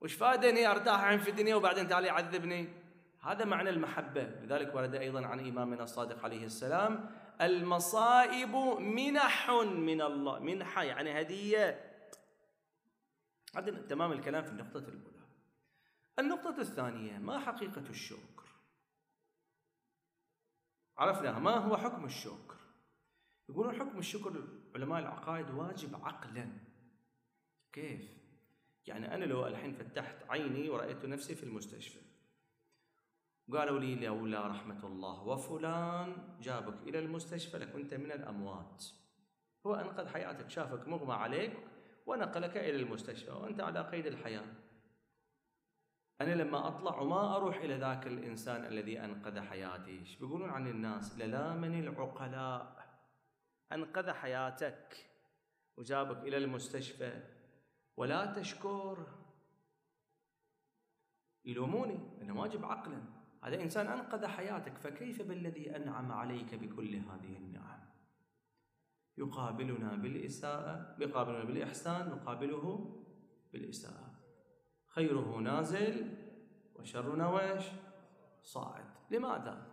وش 0.00 0.14
فادني 0.14 0.66
أرتاح 0.66 1.04
عن 1.04 1.18
في 1.18 1.30
الدنيا 1.30 1.54
وبعدين 1.54 1.88
تعالى 1.88 2.06
يعذبني؟ 2.06 2.68
هذا 3.20 3.44
معنى 3.44 3.70
المحبة. 3.70 4.22
لذلك 4.22 4.74
ورد 4.74 4.94
أيضا 4.94 5.26
عن 5.26 5.48
إمامنا 5.48 5.82
الصادق 5.82 6.24
عليه 6.24 6.44
السلام 6.44 7.10
المصائب 7.40 8.54
منح 8.80 9.50
من 9.64 10.02
الله 10.02 10.38
منحه 10.38 10.82
يعني 10.82 11.20
هدية. 11.20 11.90
هذا 13.56 13.70
تمام 13.70 14.12
الكلام 14.12 14.42
في 14.44 14.50
النقطة 14.50 14.78
الأولى. 14.78 15.20
النقطة 16.18 16.60
الثانية 16.60 17.18
ما 17.18 17.38
حقيقة 17.38 17.84
الشكر؟ 17.90 18.48
عرفنا 20.98 21.38
ما 21.38 21.56
هو 21.56 21.76
حكم 21.76 22.04
الشكر؟ 22.04 22.56
يقولون 23.48 23.74
حكم 23.74 23.98
الشكر 23.98 24.48
علماء 24.74 24.98
العقائد 24.98 25.50
واجب 25.50 26.04
عقلا. 26.04 26.48
كيف؟ 27.72 28.20
يعني 28.86 29.14
أنا 29.14 29.24
لو 29.24 29.46
الحين 29.46 29.72
فتحت 29.72 30.16
عيني 30.28 30.68
ورأيت 30.68 31.04
نفسي 31.04 31.34
في 31.34 31.42
المستشفى 31.42 32.09
قالوا 33.52 33.80
لي 33.80 33.94
لولا 33.94 34.46
رحمة 34.46 34.86
الله 34.86 35.22
وفلان 35.22 36.36
جابك 36.40 36.82
إلى 36.82 36.98
المستشفى 36.98 37.58
لكنت 37.58 37.94
من 37.94 38.12
الأموات. 38.12 38.84
هو 39.66 39.74
أنقذ 39.74 40.08
حياتك 40.08 40.50
شافك 40.50 40.88
مغمى 40.88 41.12
عليك 41.12 41.52
ونقلك 42.06 42.56
إلى 42.56 42.82
المستشفى 42.82 43.30
وأنت 43.30 43.60
على 43.60 43.80
قيد 43.80 44.06
الحياة. 44.06 44.46
أنا 46.20 46.34
لما 46.34 46.68
أطلع 46.68 47.00
وما 47.00 47.36
أروح 47.36 47.56
إلى 47.56 47.76
ذاك 47.76 48.06
الإنسان 48.06 48.64
الذي 48.64 49.04
أنقذ 49.04 49.40
حياتي. 49.40 49.90
إيش 49.90 50.16
بيقولون 50.16 50.50
عن 50.50 50.66
الناس؟ 50.66 51.18
للامن 51.18 51.78
العقلاء. 51.78 52.88
أنقذ 53.72 54.10
حياتك 54.10 55.10
وجابك 55.76 56.18
إلى 56.18 56.36
المستشفى. 56.36 57.22
ولا 57.96 58.26
تشكر. 58.26 59.06
يلوموني 61.44 62.22
أنا 62.22 62.32
واجب 62.32 62.64
عقلا. 62.64 63.19
هذا 63.42 63.62
إنسان 63.62 63.86
أنقذ 63.86 64.26
حياتك 64.26 64.78
فكيف 64.78 65.22
بالذي 65.22 65.76
أنعم 65.76 66.12
عليك 66.12 66.54
بكل 66.54 66.94
هذه 66.96 67.36
النعم؟ 67.36 67.80
يقابلنا 69.18 69.94
بالإساءة 69.94 70.96
يقابلنا 70.98 71.44
بالإحسان 71.44 72.08
نقابله 72.08 72.96
بالإساءة. 73.52 74.14
خيره 74.86 75.38
نازل 75.38 76.14
وشرنا 76.74 77.30
ويش 77.30 77.64
صاعد. 78.42 78.84
لماذا؟ 79.10 79.66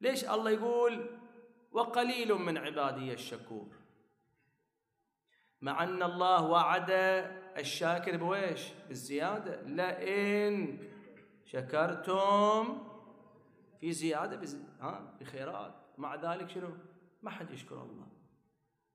ليش 0.00 0.24
الله 0.24 0.50
يقول 0.50 1.06
وقليل 1.72 2.34
من 2.34 2.58
عبادي 2.58 3.12
الشكور؟ 3.12 3.76
مع 5.60 5.82
أن 5.82 6.02
الله 6.02 6.42
وعد 6.46 6.90
الشاكر 7.58 8.16
بويش 8.16 8.72
بالزيادة. 8.88 9.62
لئن 9.62 10.78
شكرتم 11.44 12.78
في 13.80 13.92
زيادة 13.92 14.36
بز... 14.36 14.56
ها 14.80 15.16
بخيرات. 15.20 15.74
مع 15.98 16.14
ذلك 16.14 16.48
شنو؟ 16.48 16.68
ما 17.22 17.30
حد 17.30 17.50
يشكر 17.50 17.82
الله. 17.82 18.06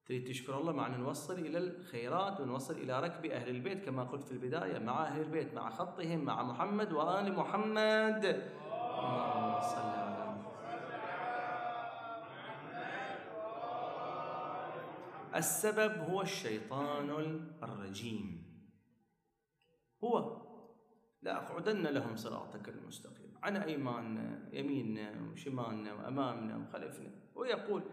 تريد 0.05 0.27
تشكر 0.27 0.57
الله 0.57 0.71
مع 0.71 0.87
أن 0.87 0.99
نوصل 0.99 1.33
إلى 1.33 1.57
الخيرات 1.57 2.39
ونوصل 2.39 2.73
إلى 2.73 2.99
ركب 2.99 3.25
أهل 3.25 3.49
البيت 3.49 3.85
كما 3.85 4.03
قلت 4.03 4.23
في 4.23 4.31
البداية 4.31 4.79
مع 4.79 5.03
أهل 5.03 5.21
البيت 5.21 5.53
مع 5.53 5.69
خطهم 5.69 6.19
مع 6.19 6.43
محمد 6.43 6.91
وآل 6.93 7.33
محمد. 7.33 8.25
اللهم 8.25 9.61
صل 9.61 9.99
على 15.29 15.39
السبب 15.39 15.97
هو 16.09 16.21
الشيطان 16.21 17.09
الرجيم. 17.63 18.49
هو 20.03 20.38
لأقعدن 21.21 21.87
لهم 21.87 22.15
صراطك 22.15 22.69
المستقيم. 22.69 23.37
عن 23.43 23.57
أيماننا 23.57 24.49
يميننا 24.53 25.31
وشمالنا 25.31 25.93
وأمامنا 25.93 26.57
وخلفنا 26.57 27.11
ويقول 27.35 27.83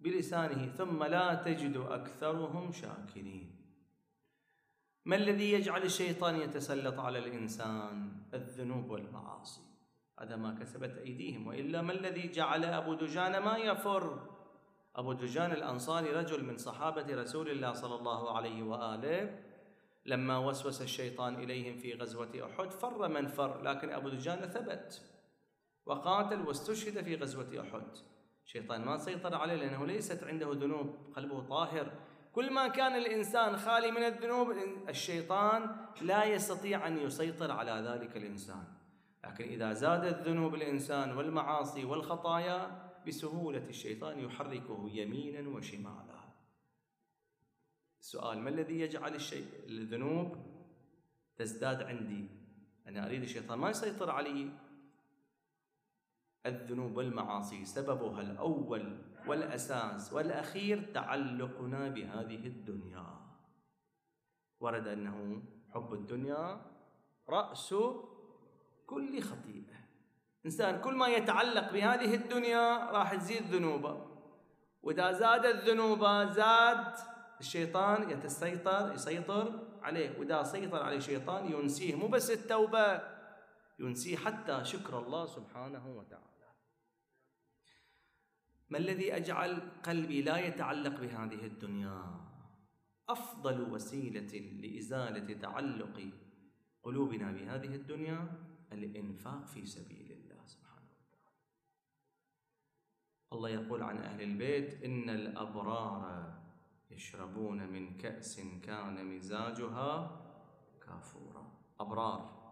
بلسانه 0.00 0.66
ثم 0.66 1.04
لا 1.04 1.34
تجد 1.34 1.76
أكثرهم 1.76 2.72
شاكرين. 2.72 3.62
ما 5.04 5.16
الذي 5.16 5.52
يجعل 5.52 5.82
الشيطان 5.82 6.36
يتسلط 6.36 7.00
على 7.00 7.18
الإنسان؟ 7.18 8.12
الذنوب 8.34 8.90
والمعاصي. 8.90 9.60
هذا 10.20 10.36
ما 10.36 10.54
كسبت 10.54 10.98
أيديهم. 10.98 11.46
وإلا 11.46 11.82
ما 11.82 11.92
الذي 11.92 12.28
جعل 12.28 12.64
أبو 12.64 12.94
دجان 12.94 13.38
ما 13.38 13.56
يفر؟ 13.56 14.28
أبو 14.96 15.12
دجان 15.12 15.52
الأنصاري 15.52 16.10
رجل 16.10 16.44
من 16.44 16.56
صحابة 16.56 17.22
رسول 17.22 17.50
الله 17.50 17.72
صلى 17.72 17.94
الله 17.94 18.36
عليه 18.36 18.62
وآله. 18.62 19.51
لما 20.06 20.38
وسوس 20.38 20.82
الشيطان 20.82 21.34
إليهم 21.34 21.78
في 21.78 21.94
غزوة 21.94 22.50
أحد 22.50 22.70
فر 22.70 23.08
من 23.08 23.26
فر 23.26 23.62
لكن 23.62 23.90
أبو 23.90 24.08
دجان 24.08 24.38
ثبت 24.38 25.02
وقاتل 25.86 26.40
واستشهد 26.40 27.04
في 27.04 27.16
غزوة 27.16 27.60
أحد. 27.60 27.86
الشيطان 28.44 28.84
ما 28.84 28.98
سيطر 28.98 29.34
عليه 29.34 29.54
لأنه 29.54 29.86
ليست 29.86 30.24
عنده 30.24 30.52
ذنوب 30.52 30.96
قلبه 31.16 31.40
طاهر. 31.40 31.92
كل 32.32 32.52
ما 32.52 32.68
كان 32.68 32.96
الإنسان 32.96 33.56
خالي 33.56 33.90
من 33.90 34.04
الذنوب 34.04 34.54
الشيطان 34.88 35.76
لا 36.02 36.24
يستطيع 36.24 36.86
أن 36.86 36.98
يسيطر 36.98 37.50
على 37.50 37.72
ذلك 37.88 38.16
الإنسان. 38.16 38.64
لكن 39.24 39.44
إذا 39.44 39.72
زادت 39.72 40.28
ذنوب 40.28 40.54
الإنسان 40.54 41.16
والمعاصي 41.16 41.84
والخطايا 41.84 42.90
بسهولة 43.06 43.68
الشيطان 43.68 44.18
يحركه 44.18 44.90
يمينا 44.92 45.48
وشمالا. 45.48 46.11
السؤال 48.02 48.38
ما 48.38 48.50
الذي 48.50 48.80
يجعل 48.80 49.14
الشيء 49.14 49.46
الذنوب 49.68 50.36
تزداد 51.36 51.82
عندي؟ 51.82 52.28
أنا 52.86 53.06
أريد 53.06 53.22
الشيطان 53.22 53.58
ما 53.58 53.70
يسيطر 53.70 54.10
علي. 54.10 54.50
الذنوب 56.46 56.96
والمعاصي 56.96 57.64
سببها 57.64 58.20
الأول 58.20 58.98
والأساس 59.26 60.12
والأخير 60.12 60.92
تعلقنا 60.94 61.88
بهذه 61.88 62.46
الدنيا. 62.46 63.06
ورد 64.60 64.86
أنه 64.86 65.42
حب 65.70 65.94
الدنيا 65.94 66.60
رأس 67.28 67.74
كل 68.86 69.20
خطيئة. 69.20 69.78
إنسان 70.44 70.80
كل 70.80 70.94
ما 70.94 71.08
يتعلق 71.08 71.72
بهذه 71.72 72.14
الدنيا 72.14 72.90
راح 72.90 73.14
تزيد 73.14 73.42
ذنوبه. 73.42 74.06
وإذا 74.82 75.12
زادت 75.12 75.68
ذنوبه 75.68 76.32
زاد 76.32 77.11
الشيطان 77.42 78.10
يتسيطر 78.10 78.94
يسيطر 78.94 79.46
عليه. 79.82 80.18
وإذا 80.18 80.42
سيطر 80.42 80.82
عليه 80.82 80.96
الشيطان 80.96 81.52
ينسيه. 81.52 81.94
مو 81.94 82.08
بس 82.08 82.30
التوبة 82.30 83.02
ينسيه 83.78 84.16
حتى 84.16 84.64
شكر 84.64 84.98
الله 84.98 85.26
سبحانه 85.26 85.84
وتعالى. 85.88 86.48
ما 88.70 88.78
الذي 88.78 89.16
أجعل 89.16 89.60
قلبي 89.82 90.22
لا 90.22 90.36
يتعلق 90.38 91.00
بهذه 91.00 91.46
الدنيا؟ 91.46 92.20
أفضل 93.08 93.72
وسيلة 93.72 94.32
لإزالة 94.62 95.34
تعلق 95.34 95.96
قلوبنا 96.82 97.32
بهذه 97.32 97.74
الدنيا 97.74 98.18
الإنفاق 98.72 99.46
في 99.46 99.66
سبيل 99.66 100.12
الله 100.12 100.46
سبحانه 100.46 100.90
وتعالى. 101.00 101.36
الله 103.32 103.48
يقول 103.48 103.82
عن 103.82 103.96
أهل 103.98 104.22
البيت 104.22 104.82
إن 104.84 105.10
الأبرار 105.10 106.41
يشربون 106.94 107.66
من 107.66 107.96
كأس 107.96 108.40
كان 108.62 109.16
مزاجها 109.16 110.20
كافورا. 110.86 111.44
أبرار. 111.80 112.42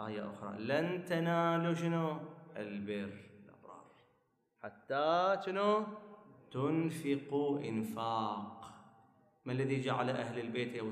آية 0.00 0.30
أخرى. 0.30 0.58
لن 0.58 1.04
تنالوا 1.04 1.74
شنو؟ 1.74 2.16
البر. 2.56 3.12
حتى 4.62 5.36
شنو؟ 5.46 5.86
تنفقوا 6.50 7.60
إنفاق. 7.60 8.72
ما 9.44 9.52
الذي 9.52 9.80
جعل 9.80 10.10
أهل 10.10 10.38
البيت 10.38 10.82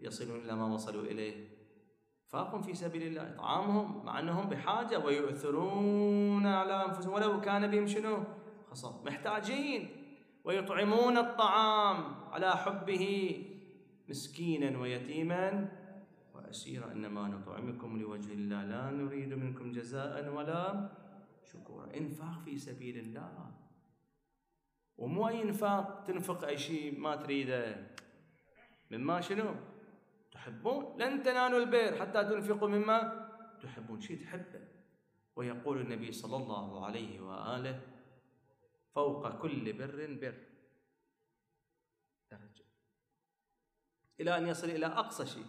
يصلون 0.00 0.40
إلى 0.40 0.54
ما 0.54 0.74
وصلوا 0.74 1.02
إليه؟ 1.02 1.48
فاق 2.26 2.60
في 2.60 2.74
سبيل 2.74 3.02
الله. 3.02 3.34
إطعامهم 3.34 4.04
مع 4.04 4.18
أنهم 4.18 4.48
بحاجة 4.48 4.98
ويؤثرون 4.98 6.46
على 6.46 6.84
أنفسهم. 6.84 7.12
ولو 7.12 7.40
كان 7.40 7.70
بهم 7.70 7.86
شنو؟ 7.86 8.24
خصم 8.70 9.04
محتاجين. 9.04 9.97
ويطعمون 10.48 11.16
الطعام 11.18 11.98
على 12.32 12.50
حبه 12.56 13.04
مسكينا 14.08 14.78
ويتيما 14.78 15.68
وأسيرا. 16.34 16.92
إنما 16.92 17.28
نطعمكم 17.28 18.00
لوجه 18.00 18.32
الله 18.32 18.64
لا 18.64 18.90
نريد 18.90 19.34
منكم 19.34 19.72
جزاء 19.72 20.32
ولا 20.32 20.88
شكورا. 21.44 21.92
إنفاق 21.96 22.40
في 22.44 22.58
سبيل 22.58 22.98
الله. 22.98 23.52
ومو 24.96 25.28
أي 25.28 25.42
إنفاق 25.42 26.04
تنفق 26.08 26.44
أي 26.44 26.56
شيء 26.58 27.00
ما 27.00 27.16
تريده. 27.16 27.86
مما 28.90 29.20
شنو؟ 29.20 29.54
تحبون. 30.32 30.96
لن 30.96 31.22
تنالوا 31.22 31.58
البر 31.58 32.00
حتى 32.00 32.24
تنفقوا 32.24 32.68
مما 32.68 33.28
تحبون. 33.62 34.00
شيء 34.00 34.16
تحبه. 34.24 34.64
ويقول 35.36 35.80
النبي 35.80 36.12
صلى 36.12 36.36
الله 36.36 36.86
عليه 36.86 37.20
وآله 37.20 37.97
فوق 38.94 39.38
كل 39.42 39.72
بر 39.72 40.18
بر. 40.20 40.46
درجة. 42.30 42.64
إلى 44.20 44.36
أن 44.38 44.46
يصل 44.46 44.70
إلى 44.70 44.86
أقصى 44.86 45.26
شيء. 45.26 45.46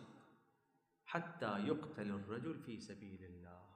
حتى 1.06 1.60
يقتل 1.67 2.12
الرجل 2.12 2.60
في 2.60 2.80
سبيل 2.80 3.23
الله. 3.23 3.69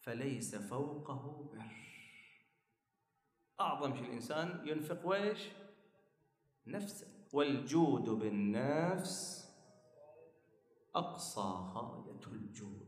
فليس 0.00 0.56
فوقه 0.56 1.50
بر. 1.52 1.84
أعظم 3.60 3.94
شيء 3.94 4.04
الإنسان 4.04 4.68
ينفق 4.68 5.06
ويش 5.06 5.48
نفسه. 6.66 7.14
والجود 7.32 8.10
بالنفس 8.10 9.44
أقصى 10.94 11.54
غاية 11.74 12.26
الجود. 12.26 12.84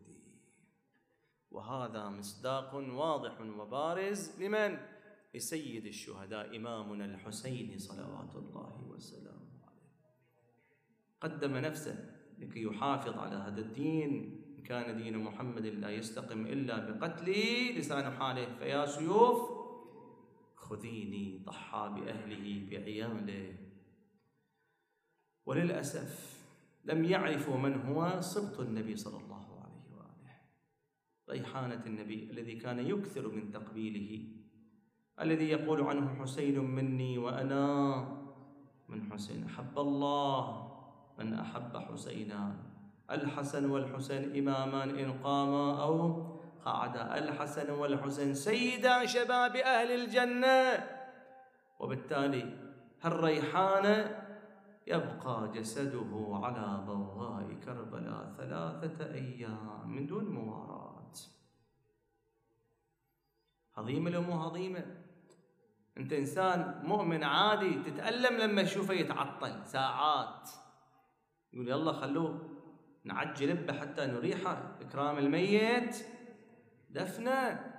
وهذا 1.50 2.08
مصداق 2.08 2.74
واضح 2.74 3.40
وبارز 3.40 4.42
لمن؟ 4.42 4.95
لسيد 5.36 5.86
الشهداء 5.86 6.56
إمامنا 6.56 7.04
الحسين 7.04 7.78
صلوات 7.78 8.36
الله 8.36 8.88
وسلامه 8.88 9.60
عليه. 9.68 9.92
قدم 11.20 11.56
نفسه 11.56 12.10
لكي 12.38 12.62
يحافظ 12.62 13.18
على 13.18 13.36
هذا 13.36 13.60
الدين. 13.60 14.42
كان 14.64 14.96
دين 14.96 15.18
محمد 15.18 15.66
لا 15.66 15.90
يستقم 15.90 16.46
إلا 16.46 16.90
بقتلي 16.90 17.72
لسان 17.78 18.10
حاله 18.10 18.58
فيا 18.58 18.86
سيوف. 18.86 19.40
خذيني 20.56 21.38
ضحى 21.44 21.94
بأهله 21.94 22.66
بعياله. 22.70 23.56
وللأسف 25.46 26.42
لم 26.84 27.04
يعرفوا 27.04 27.56
من 27.56 27.74
هو 27.74 28.20
صبط 28.20 28.60
النبي 28.60 28.96
صلى 28.96 29.24
الله 29.24 29.62
عليه 29.62 29.86
وآله. 29.96 30.34
ريحانة 31.30 31.86
النبي 31.86 32.30
الذي 32.30 32.54
كان 32.54 32.78
يكثر 32.78 33.28
من 33.28 33.50
تقبيله. 33.50 34.28
الذي 35.20 35.48
يقول 35.48 35.80
عنه 35.82 36.22
حسين 36.22 36.60
مني 36.60 37.18
وأنا 37.18 37.64
من 38.88 39.12
حسين. 39.12 39.44
أحب 39.44 39.78
الله 39.78 40.72
من 41.18 41.34
أحب 41.34 41.76
حسينا. 41.76 42.56
الحسن 43.10 43.70
والحسين 43.70 44.36
إمامان 44.36 44.98
إن 44.98 45.12
قاما 45.12 45.82
أو 45.82 46.26
قعدا 46.64 47.18
الحسن 47.18 47.70
والحسين 47.70 48.34
سيدا 48.34 49.06
شباب 49.06 49.56
أهل 49.56 49.90
الجنة. 49.90 50.86
وبالتالي 51.80 52.44
هالريحانة 53.02 54.22
يبقى 54.86 55.50
جسده 55.54 56.40
على 56.42 56.84
ضوضاء 56.86 57.52
كربلاء 57.64 58.34
ثلاثة 58.36 59.14
أيام 59.14 59.90
من 59.90 60.06
دون 60.06 60.24
مواراة 60.24 61.12
هضيمة 63.74 64.10
لو 64.10 64.22
مو 64.22 64.32
هضيمة 64.32 64.84
أنت 65.98 66.12
إنسان 66.12 66.80
مؤمن 66.84 67.24
عادي 67.24 67.74
تتألم 67.74 68.36
لما 68.36 68.62
تشوفه 68.62 68.94
يتعطل 68.94 69.66
ساعات. 69.66 70.50
يقول 71.52 71.68
يلا 71.68 71.92
خلوه 71.92 72.50
نعجل 73.04 73.54
به 73.54 73.80
حتى 73.80 74.06
نريحه 74.06 74.76
إكرام 74.80 75.18
الميت 75.18 76.06
دفنه. 76.90 77.72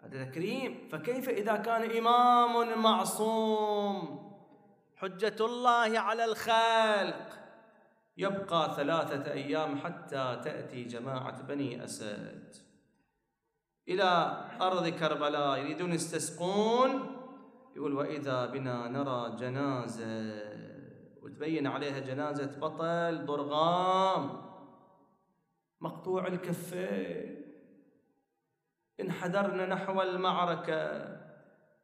هذا 0.00 0.24
تكريم. 0.24 0.88
فكيف 0.92 1.28
إذا 1.28 1.56
كان 1.56 1.96
إمام 1.96 2.82
معصوم؟ 2.82 4.30
حجة 4.96 5.36
الله 5.40 5.98
على 5.98 6.24
الخلق. 6.24 7.40
يبقى 8.16 8.74
ثلاثة 8.76 9.32
أيام 9.32 9.78
حتى 9.78 10.40
تأتي 10.44 10.84
جماعة 10.84 11.42
بني 11.42 11.84
أسد. 11.84 12.69
إلى 13.90 14.36
أرض 14.60 14.88
كربلاء 14.88 15.58
يريدون 15.58 15.92
يستسقون. 15.92 17.16
يقول 17.76 17.94
وإذا 17.94 18.46
بنا 18.46 18.88
نرى 18.88 19.36
جنازة. 19.36 20.50
وتبين 21.22 21.66
عليها 21.66 21.98
جنازة 21.98 22.58
بطل 22.60 23.26
ضرغام 23.26 24.42
مقطوع 25.80 26.26
الكفين. 26.26 27.40
انحدرنا 29.00 29.66
نحو 29.66 30.02
المعركة 30.02 31.20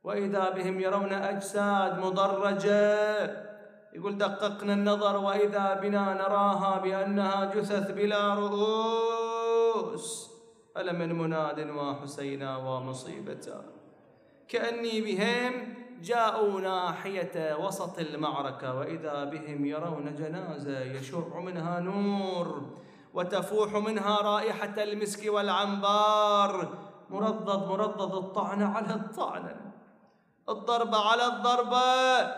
وإذا 0.05 0.51
بهم 0.51 0.81
يرون 0.81 1.13
أجساد 1.13 1.99
مضرجة 1.99 3.47
يقول 3.95 4.19
دققنا 4.19 4.73
النظر 4.73 5.17
وإذا 5.17 5.75
بنا 5.75 6.15
نراها 6.15 6.79
بأنها 6.79 7.45
جثث 7.45 7.91
بلا 7.91 8.35
رؤوس. 8.35 10.36
ألا 10.77 10.93
من 10.93 11.19
مناد 11.19 11.71
وحسينا 11.71 12.57
ومصيبتا 12.57 13.65
كأني 14.49 15.01
بهم 15.01 15.75
جاءوا 16.03 16.61
ناحية 16.61 17.57
وسط 17.67 17.99
المعركة 17.99 18.75
وإذا 18.75 19.25
بهم 19.25 19.65
يرون 19.65 20.15
جنازة 20.15 20.81
يشع 20.81 21.41
منها 21.41 21.81
نور 21.81 22.77
وتفوح 23.15 23.75
منها 23.75 24.21
رائحة 24.23 24.83
المسك 24.83 25.33
والعنبار. 25.33 26.79
مردد 27.11 27.69
مردد 27.69 28.15
الطعنة 28.15 28.77
على 28.77 28.95
الطعنة 28.95 29.57
الضربة 30.49 30.99
على 31.11 31.27
الضربة 31.27 32.33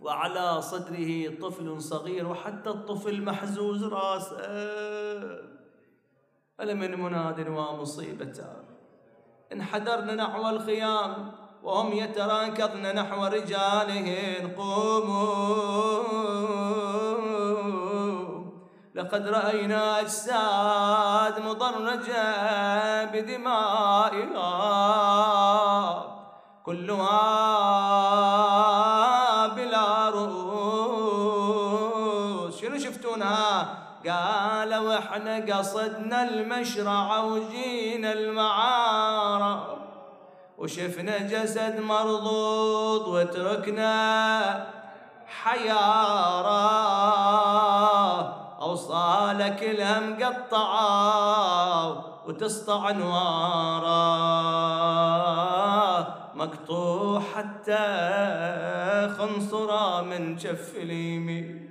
وعلى 0.00 0.62
صدره 0.62 1.38
طفل 1.40 1.82
صغير 1.82 2.26
وحتى 2.26 2.70
الطفل 2.70 3.22
محزوز 3.22 3.84
راسه. 3.84 4.36
ألا 6.60 6.74
من 6.74 7.00
مناد 7.00 7.48
ومصيبة. 7.48 8.44
انحدرن 9.52 10.16
نحو 10.16 10.48
الخيام 10.48 11.32
وهم 11.62 11.92
يتراكضن 11.92 12.94
نحو 12.94 13.24
رجالهم 13.24 14.52
قوموا. 14.56 16.04
لقد 18.94 19.28
رأينا 19.28 20.00
أجساد 20.00 21.40
مضرجة 21.42 22.24
بدمائها 23.04 24.50
كلها 26.64 27.44
قالوا 34.24 34.98
إحنا 34.98 35.56
قصدنا 35.56 36.28
المشرع 36.28 37.20
وجينا 37.20 38.12
المعارة 38.12 39.76
وشفنا 40.58 41.18
جسد 41.18 41.80
مرضوض 41.80 43.08
وتركنا 43.08 44.66
حيارة. 45.26 46.54
أوصالك 48.60 49.56
كلها 49.60 50.00
مقطعة 50.00 50.94
وتسطع 52.26 52.90
نوارا 52.90 54.04
مقطوع 56.34 57.20
حتى 57.20 57.86
خنصرة 59.18 60.02
من 60.02 60.36
جف 60.36 60.76
اليمين. 60.76 61.63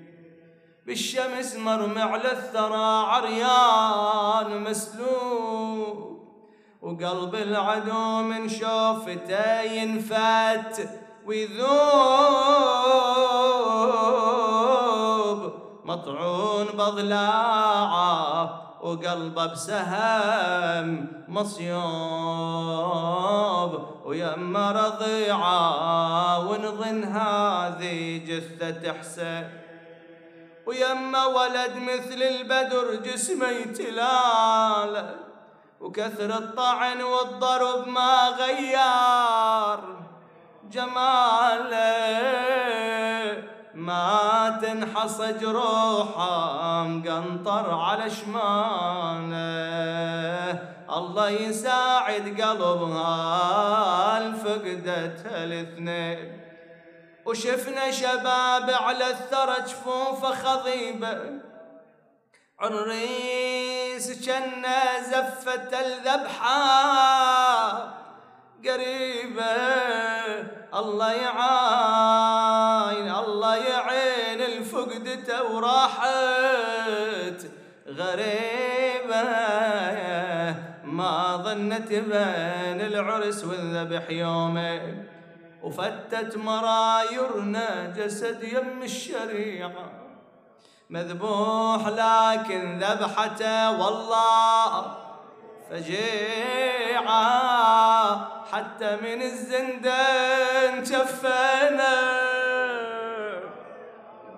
بالشمس 0.86 1.56
مرمى 1.56 2.02
على 2.02 2.32
الثرى 2.32 3.06
عريان 3.08 4.64
مسلوب 4.64 6.24
وقلب 6.82 7.36
العدو 7.36 8.24
من 8.24 8.50
شوفته 8.50 9.62
ينفت 9.62 10.90
ويذوب 11.26 11.64
مطعون 15.86 16.66
بضلاعة 16.66 18.62
وقلبه 18.82 19.46
بسهم 19.46 21.08
مصيوب. 21.28 21.84
ويما 24.06 24.72
رضيعة 24.72 26.50
ونظن 26.50 27.04
هذه 27.04 28.18
جثة 28.28 28.94
حسين 28.94 29.63
ويما 30.66 31.26
ولد 31.26 31.76
مثل 31.76 32.22
البدر 32.22 32.96
جسمه 32.96 33.48
يتلال 33.48 35.16
وكثر 35.82 36.38
الطعن 36.38 37.02
والضرب 37.02 37.88
ما 37.88 38.30
غير. 38.30 39.80
جماله 40.72 41.84
ما 43.74 44.60
تنحصج 44.62 45.44
روحه 45.44 46.84
مقنطر 46.84 47.74
على 47.74 48.10
شماله. 48.10 49.44
الله 50.98 51.30
يساعد 51.30 52.42
قلبها 52.42 54.18
الفقدتها 54.18 55.44
الاثنين. 55.44 56.43
وشفنا 57.26 57.92
شباب 57.92 58.70
على 58.70 59.10
الثرى 59.10 59.56
جفوفه 59.68 60.34
خضيبة 60.34 61.20
عريس 62.60 64.12
جنة 64.26 65.00
زفة 65.02 65.80
الذبحة. 65.80 66.54
قريبة 68.66 69.56
الله 70.74 71.12
يعاين 71.12 72.36
الله 73.16 73.56
يعين 73.56 74.42
الفقدته 74.42 75.44
وراحت 75.44 76.04
غريبة 77.88 79.24
ما 80.84 81.38
ظنت 81.38 81.90
بين 81.90 82.82
العرس 82.82 83.44
والذبح 83.44 84.10
يومين. 84.10 85.13
وفتت 85.64 86.38
مرايرنا 86.38 87.94
جسد 87.98 88.44
يم 88.44 88.82
الشريعة. 88.84 89.92
مذبوح 90.90 91.88
لكن 91.88 92.80
ذبحته 92.80 93.72
والله 93.72 94.98
فجيعة. 95.70 97.14
حتى 98.52 98.96
من 98.96 99.22
الزندان 99.22 100.86
شفينا 100.86 101.96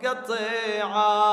قطيعة. 0.05 1.25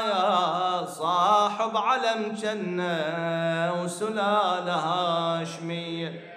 يا 0.00 0.84
صاحب 0.84 1.76
علم 1.76 2.32
جنة 2.32 3.82
وسلالة 3.82 4.74
هاشمية. 4.74 6.29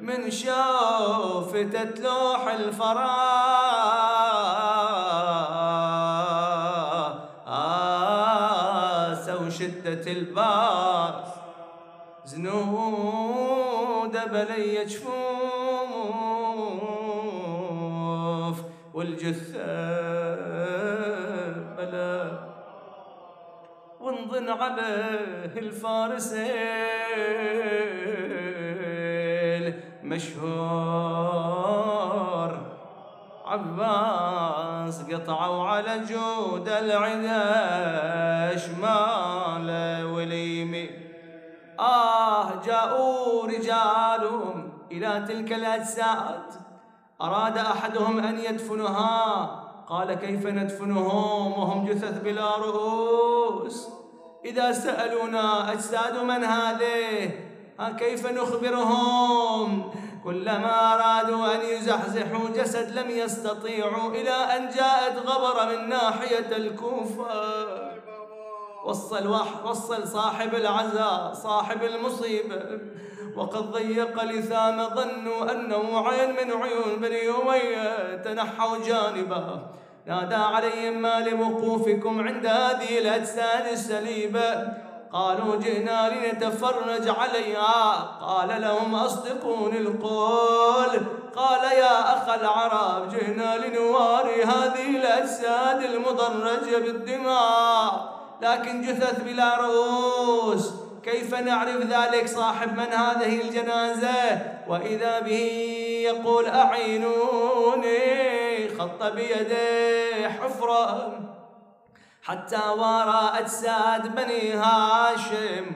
من 0.00 0.30
شوفة 0.30 1.84
تلوح 1.84 2.48
الفرا 2.48 3.16
آسى 9.12 9.34
وشدة 9.34 10.12
الباس. 10.12 11.28
زنود 12.24 14.14
بلي 14.32 14.84
جفوف 14.84 15.10
والجثة 18.94 19.66
بلا. 21.76 22.30
وانظن 24.00 24.48
عليه 24.48 25.54
الفارسين. 25.56 26.50
مشهور. 30.10 31.70
عباس 33.46 35.02
قطعوا 35.02 35.68
على 35.68 35.98
جود 35.98 36.68
العدا 36.68 38.56
شمال 38.56 39.68
واليمين 40.04 40.90
آه 41.80 42.62
جاءوا 42.66 43.46
رجالهم 43.46 44.72
إلى 44.92 45.24
تلك 45.28 45.52
الأجساد. 45.52 46.42
أراد 47.22 47.58
أحدهم 47.58 48.18
أن 48.18 48.38
يدفنها. 48.38 49.46
قال 49.88 50.14
كيف 50.14 50.46
ندفنهم 50.46 51.52
وهم 51.52 51.86
جثث 51.86 52.22
بلا 52.22 52.56
رؤوس؟ 52.56 53.88
إذا 54.44 54.72
سألونا 54.72 55.72
أجساد 55.72 56.16
من 56.16 56.44
هذه 56.44 57.49
كيف 57.88 58.26
نخبرهم؟ 58.26 59.90
كلما 60.24 60.94
أرادوا 60.94 61.54
أن 61.54 61.60
يزحزحوا 61.60 62.48
جسد 62.54 62.98
لم 62.98 63.10
يستطيعوا 63.10 64.10
إلى 64.10 64.30
أن 64.30 64.68
جاءت 64.68 65.18
غبرة 65.26 65.64
من 65.64 65.88
ناحية 65.88 66.56
الكوفة. 66.56 67.26
وصل 68.84 69.40
وصل 69.64 70.08
صاحب 70.08 70.54
العزاء 70.54 71.32
صاحب 71.32 71.82
المصيبة. 71.82 72.80
وقد 73.36 73.70
ضيق 73.70 74.24
لثام 74.24 74.88
ظنوا 74.94 75.52
أنه 75.52 76.08
عين 76.08 76.30
من 76.30 76.62
عيون 76.62 77.00
بني 77.00 77.28
أمية 77.28 78.16
تنحوا 78.16 78.78
جانبه. 78.86 79.62
نادى 80.06 80.34
عليهم 80.34 81.02
ما 81.02 81.20
لوقوفكم 81.20 82.20
عند 82.20 82.46
هذه 82.46 82.98
الأجساد 82.98 83.66
السليبة. 83.66 84.68
قالوا 85.12 85.56
جئنا 85.56 86.08
لنتفرج 86.14 87.08
عليها. 87.08 87.92
قال 88.20 88.62
لهم 88.62 88.94
أصدقون 88.94 89.76
القول. 89.76 91.00
قال 91.36 91.72
يا 91.72 92.16
أخ 92.16 92.28
العرب 92.28 93.08
جئنا 93.08 93.66
لنواري 93.66 94.42
هذه 94.44 94.96
الأجساد 94.96 95.82
المضرجة 95.82 96.78
بالدماء. 96.78 98.20
لكن 98.42 98.82
جثث 98.82 99.22
بلا 99.22 99.56
رؤوس. 99.56 100.70
كيف 101.02 101.34
نعرف 101.34 101.76
ذلك 101.76 102.28
صاحب 102.28 102.72
من 102.72 102.92
هذه 102.92 103.40
الجنازة؟ 103.40 104.38
وإذا 104.68 105.20
به 105.20 105.50
يقول 106.04 106.46
أعينوني 106.46 107.98
خط 108.78 109.02
بيده 109.02 110.28
حفرة. 110.28 111.12
حتى 112.30 112.68
وارى 112.78 113.32
أجساد 113.38 114.14
بني 114.14 114.52
هاشم 114.52 115.66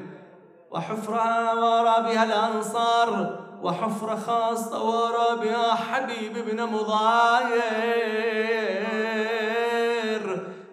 وحفرة 0.70 1.54
وارى 1.54 2.02
بها 2.02 2.24
الأنصار 2.24 3.38
وحفرة 3.62 4.16
خاصة 4.16 4.82
وارى 4.82 5.40
بها 5.40 5.74
حبيب 5.74 6.32
بن 6.32 6.62
مضاير. 6.62 7.64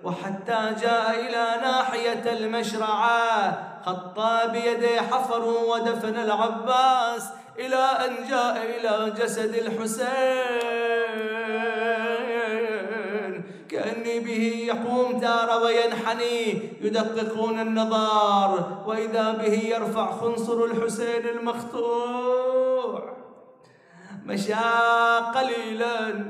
وحتى 0.04 0.76
جاء 0.82 1.20
إلى 1.20 1.62
ناحية 1.62 2.32
المشرعة 2.34 3.58
خطى 3.86 4.40
بيده 4.52 5.02
حفروا 5.02 5.76
ودفن 5.76 6.18
العباس 6.18 7.30
إلى 7.60 7.76
أن 7.76 8.28
جاء 8.30 8.58
إلى 8.58 9.12
جسد 9.12 9.56
الحسين. 9.56 10.81
يقوم 14.72 15.20
تار 15.20 15.64
وينحني 15.64 16.70
يدققون 16.82 17.60
النظار 17.60 18.84
وإذا 18.88 19.32
به 19.32 19.54
يرفع 19.54 20.12
خنصر 20.12 20.66
الحسين 20.66 21.28
المخطوع 21.28 23.12
مشى 24.26 24.54
قليلا 25.36 26.26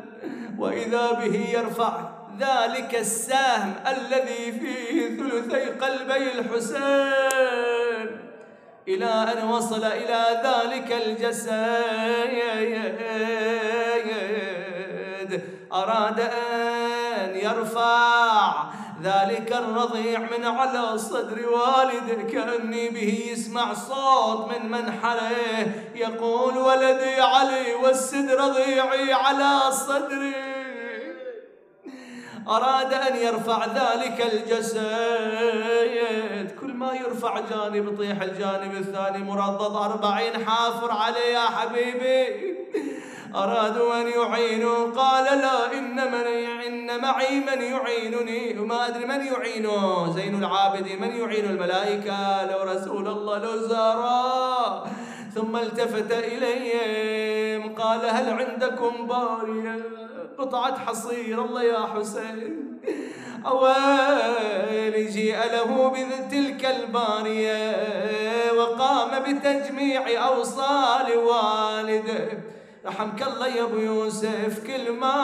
وإذا 0.58 1.12
به 1.12 1.36
يرفع 1.54 1.94
ذلك 2.40 2.96
السهم 2.96 3.74
الذي 3.88 4.52
فيه 4.52 5.18
ثلثي 5.18 5.70
قلبي 5.70 6.40
الحسين. 6.40 8.08
إلى 8.88 9.06
أن 9.06 9.48
وصل 9.48 9.84
إلى 9.84 10.42
ذلك 10.44 10.92
الجسد. 11.06 11.62
أراد 15.74 16.20
أن 16.20 16.91
يرفع. 17.52 18.64
ذلك 19.04 19.52
الرضيع 19.54 20.20
من 20.20 20.46
على 20.46 20.98
صدر 20.98 21.50
والده 21.50 22.24
كأني 22.32 22.90
به 22.90 23.30
يسمع 23.32 23.74
صوت 23.74 24.52
من 24.52 24.72
منحره 24.72 25.66
يقول 25.96 26.58
ولدي 26.58 27.22
علي 27.22 27.74
والسد 27.74 28.32
رضيعي 28.32 29.14
على 29.14 29.72
صدري. 29.72 30.36
أراد 32.48 32.94
أن 32.94 33.16
يرفع 33.16 33.66
ذلك 33.66 34.34
الجسد. 34.34 34.82
كل 36.62 36.74
ما 36.74 36.94
يرفع 36.94 37.40
جانب 37.40 37.94
يطيح 37.94 38.22
الجانب 38.22 38.74
الثاني. 38.74 39.24
مرضض 39.24 39.78
أربعين 39.78 40.46
حافر 40.46 40.92
عليه 40.92 41.34
يا 41.34 41.46
حبيبي. 41.46 42.52
أرادوا 43.36 44.02
أن 44.02 44.08
يعينوا 44.08 44.92
قال 44.92 45.24
لا 45.24 45.74
إن, 45.74 46.12
من 46.12 46.28
إن 46.68 47.02
معي 47.02 47.40
من 47.40 47.62
يعينني 47.62 48.60
وما 48.60 48.88
أدري 48.88 49.06
من 49.06 49.26
يعينه. 49.26 50.14
زين 50.16 50.44
العابدين 50.44 51.02
من 51.02 51.18
يعين 51.18 51.46
الملائكة؟ 51.46 52.46
لو 52.52 52.64
رسول 52.64 53.08
الله 53.08 53.38
لو 53.38 53.58
زارا. 53.58 54.84
ثم 55.36 55.56
التفت 55.56 56.12
إليهم 56.12 57.76
قال 57.76 58.06
هل 58.06 58.30
عندكم 58.30 59.08
بارية؟ 59.08 59.84
قطعة 60.38 60.80
حصير 60.80 61.46
الله 61.46 61.64
يا 61.64 61.80
حسين. 61.96 62.80
أويل 63.46 65.10
جيء 65.10 65.38
له 65.38 65.90
بتلك 65.90 66.66
البارية 66.66 67.76
وقام 68.58 69.24
بتجميع 69.24 70.28
أوصال 70.28 71.18
والده. 71.18 72.30
رحمك 72.86 73.22
الله 73.22 73.48
يا 73.48 73.64
أبو 73.64 73.78
يوسف 73.78 74.64
كل 74.68 74.92
ما 74.92 75.18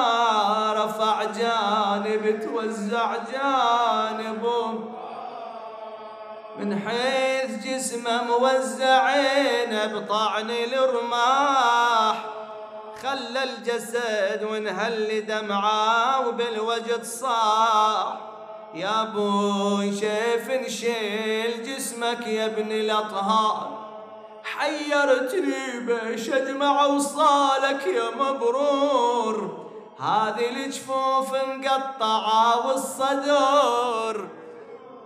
رفع 0.77 1.23
جانب 1.23 2.39
توزع 2.39 3.15
جانبه. 3.33 4.79
من 6.59 6.79
حيث 6.79 7.65
جسمه 7.65 8.23
موزعين 8.23 9.73
بطعن 9.93 10.51
الرماح. 10.51 12.25
خلى 13.03 13.43
الجسد 13.43 14.43
وانهل 14.51 15.25
دمعه 15.25 16.27
وبالوجد 16.27 17.03
صاح. 17.03 18.17
يا 18.73 19.01
أبوي 19.01 19.91
شيف 19.95 20.51
نشيل 20.51 21.63
جسمك 21.63 22.27
يا 22.27 22.45
ابن 22.45 22.71
الأطهار. 22.71 23.76
حيرتني 24.55 25.79
بش 25.79 26.29
اجمع 26.29 26.85
وصالك 26.85 27.87
يا 27.87 28.09
مبرور. 28.09 29.67
هذه 29.99 30.49
الجفوف 30.49 31.35
مقطعة 31.35 32.67
والصدر 32.67 34.27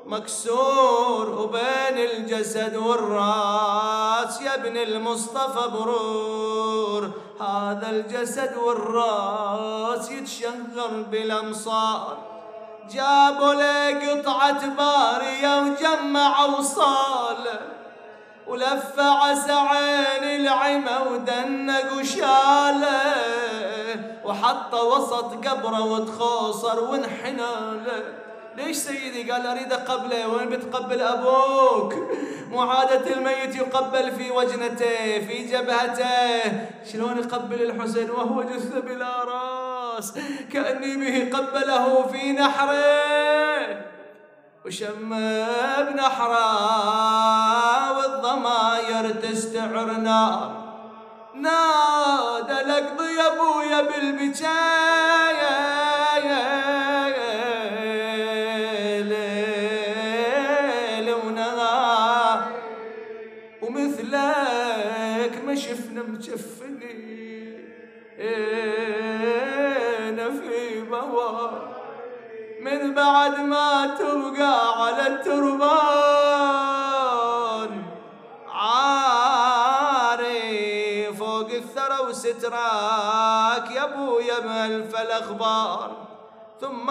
مكسور 0.05 1.29
وبين 1.29 1.97
الجسد 1.97 2.75
والراس. 2.75 4.41
يا 4.41 4.55
ابن 4.55 4.77
المصطفى 4.77 5.69
برور 5.69 7.11
هذا 7.41 7.89
الجسد 7.89 8.57
والراس 8.57 10.11
يتشغل 10.11 11.03
بالأمصار. 11.11 12.17
جابوا 12.91 13.53
لي 13.53 14.11
قطعة 14.11 14.67
بارية 14.67 15.61
وجمع 15.61 16.45
وصاله 18.47 18.61
ولفع 18.61 19.33
سعين 19.33 20.41
العمى 20.41 20.97
ودنق 21.11 21.93
وشاله 21.93 23.01
وحط 24.25 24.73
وسط 24.73 25.47
قبره 25.47 25.81
وتخوصر 25.81 26.79
وانحنى 26.79 27.81
له. 27.85 28.03
ليش 28.57 28.77
سيدي؟ 28.77 29.31
قال 29.31 29.47
أريد 29.47 29.73
قبله. 29.73 30.27
وين 30.27 30.49
بتقبل 30.49 31.01
أبوك؟ 31.01 31.93
مو 32.49 32.61
عادة 32.61 33.13
الميت 33.13 33.55
يقبل 33.55 34.11
في 34.11 34.31
وجنته 34.31 35.19
في 35.27 35.47
جبهته. 35.51 36.41
شلون 36.91 37.17
يقبل 37.17 37.61
الحسين؟ 37.61 38.11
وهو 38.11 38.41
جثة 38.41 38.79
بلا 38.79 39.23
راس 39.23 40.13
كأني 40.53 40.95
به 40.97 41.37
قبله 41.37 42.07
في 42.07 42.31
نحره. 42.31 43.91
وشم 44.65 45.09
بنحره 45.89 46.41
والضماير 47.97 49.09
تستعر 49.09 49.91
نار. 49.91 50.51
نادى 51.35 52.53
لقضي 52.53 53.15
يا 53.15 53.33
أبويا 53.33 53.81
بالبكاية. 53.81 55.80
بعد 73.31 73.39
ما 73.39 73.95
تبقى 73.95 74.83
على 74.83 75.07
التربان. 75.07 75.71
عاري 78.47 79.53
فوق 81.13 81.49
الثرى 81.51 81.99
وستراك 82.07 83.71
يا 83.71 83.83
ابويا 83.83 84.39
بألف 84.39 85.01
الأخبار. 85.01 85.91
ثم 86.61 86.89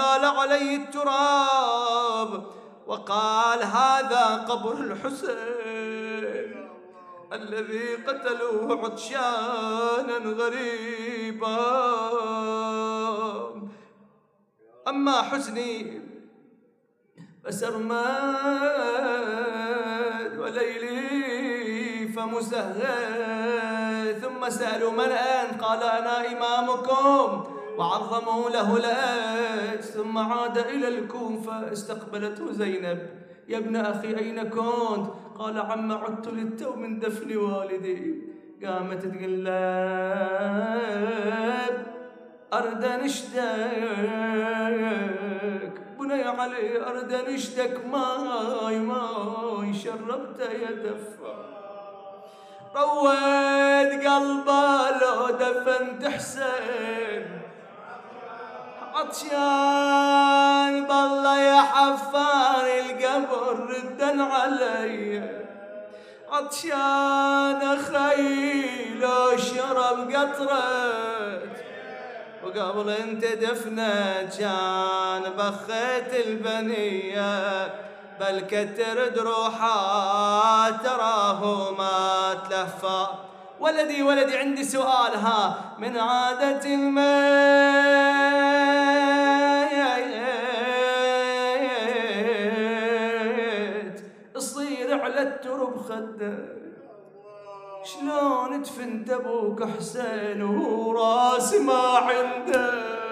قال 0.00 0.24
علي 0.24 0.76
التراب 0.76 2.44
وقال 2.86 3.62
هذا 3.62 4.44
قبر 4.48 4.72
الحسين 4.72 6.52
الذي 7.32 7.94
قتلوه 7.94 8.84
عطشانا 8.84 10.18
غريبا. 10.38 11.82
أما 14.88 15.22
حزني 15.22 16.00
فسرماد 17.44 17.98
وليلي 20.38 22.08
فمسهل 22.08 24.20
ثم 24.20 24.48
سألوا 24.48 24.92
من 24.92 25.00
أنت؟ 25.00 25.62
قال 25.62 25.82
أنا 25.82 26.32
إمامكم 26.32 27.44
وعظموا 27.78 28.50
له 28.50 28.76
الأجر. 28.76 29.80
ثم 29.80 30.18
عاد 30.18 30.58
إلى 30.58 30.88
الكوفة 30.88 31.72
استقبلته 31.72 32.52
زينب. 32.52 33.08
يا 33.48 33.58
ابن 33.58 33.76
أخي 33.76 34.18
أين 34.18 34.42
كنت؟ 34.42 35.06
قال 35.38 35.60
عم 35.60 35.92
عدت 35.92 36.28
للتو 36.28 36.76
من 36.76 36.98
دفن 36.98 37.36
والدي. 37.36 38.22
قامت 38.64 39.06
تقول 39.06 39.46
أرد 42.52 42.84
بن 45.98 46.12
بني 46.12 46.24
علي 46.24 46.86
أرد 46.86 47.12
نشتك 47.28 47.84
ماي 47.86 48.78
ماي 48.78 49.74
شربته 49.74 50.50
يدفى 50.50 51.34
رويت 52.76 53.92
قلبه 54.06 54.90
لو 55.00 55.30
دفنت 55.30 56.02
حسين 56.06 57.42
عطشان 58.94 60.74
بالله 60.84 61.38
يا 61.38 61.60
حفان 61.60 62.66
القبر 62.84 63.56
ردن 63.70 64.20
علي. 64.20 65.42
عطشان 66.32 67.78
خيل 67.78 69.00
لو 69.00 69.36
شرب 69.36 70.10
قطرة. 70.10 71.21
وقبل 72.44 72.90
انت 72.90 73.24
دفنة 73.24 74.28
كان 74.38 75.22
بخيت 75.38 76.26
البنية 76.26 77.66
بل 78.20 78.40
كتر 78.40 79.08
دروحات 79.08 80.74
تراه 80.84 81.70
ما 81.78 82.34
تلفى 82.50 83.06
ولدي 83.60 84.02
ولدي 84.02 84.36
عندي 84.36 84.64
سؤال 84.64 85.14
ها 85.14 85.74
من 85.78 85.98
عادة 85.98 86.74
الميت 86.74 87.12
يصير 94.36 95.00
على 95.00 95.22
الترب 95.22 95.76
خده 95.76 96.61
شلون 97.84 98.62
دفنت 98.62 99.10
أبوك 99.10 99.62
حسين 99.78 100.42
وهو 100.42 100.92
راس 100.92 101.54
ما 101.54 101.82
عنده؟ 101.96 103.02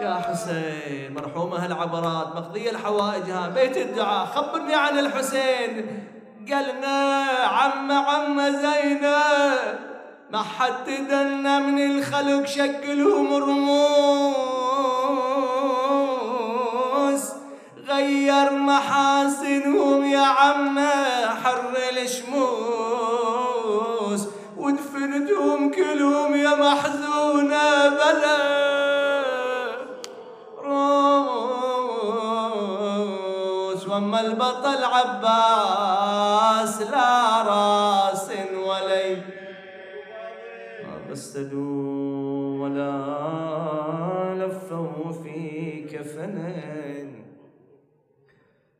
يا 0.00 0.14
حسين 0.14 1.14
مرحومة 1.14 1.64
هالعبرات 1.64 2.26
مقضية 2.26 2.70
الحوائجها 2.70 3.48
بيت 3.48 3.76
الدعاء 3.76 4.26
خبرني 4.26 4.74
عن 4.74 4.98
الحسين. 4.98 6.04
قالنا 6.52 7.24
عم 7.46 7.92
عم 7.92 8.40
زينب 8.40 9.02
ما 10.30 10.42
حد 10.42 10.84
تدنا 10.86 11.58
من 11.58 11.90
الخلق 11.90 12.46
شكلهم 12.46 13.34
رموس 13.34 14.59
غير 18.00 18.52
محاسنهم 18.52 20.04
يا 20.04 20.26
عم 20.40 20.78
حر 21.42 21.74
الشموس. 22.02 23.20
ودفنتهم 24.56 25.70
كلهم 25.70 26.36
يا 26.36 26.54
محزونة 26.54 27.88
بلا 27.88 28.40
روس. 30.64 31.40
وأما 33.88 34.20
البطل 34.20 34.84
عباس 34.84 36.74
لا 36.82 37.42
راس 37.42 38.28
ما 40.84 40.94
غسلوا 41.10 42.62
ولا 42.62 42.92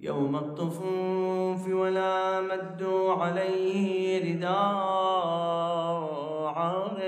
يوم 0.01 0.37
الطفوف 0.37 1.69
ولا 1.69 2.41
مدوا 2.41 3.13
عليه 3.13 4.35
رداء 4.35 6.05
عارٍ. 6.57 7.01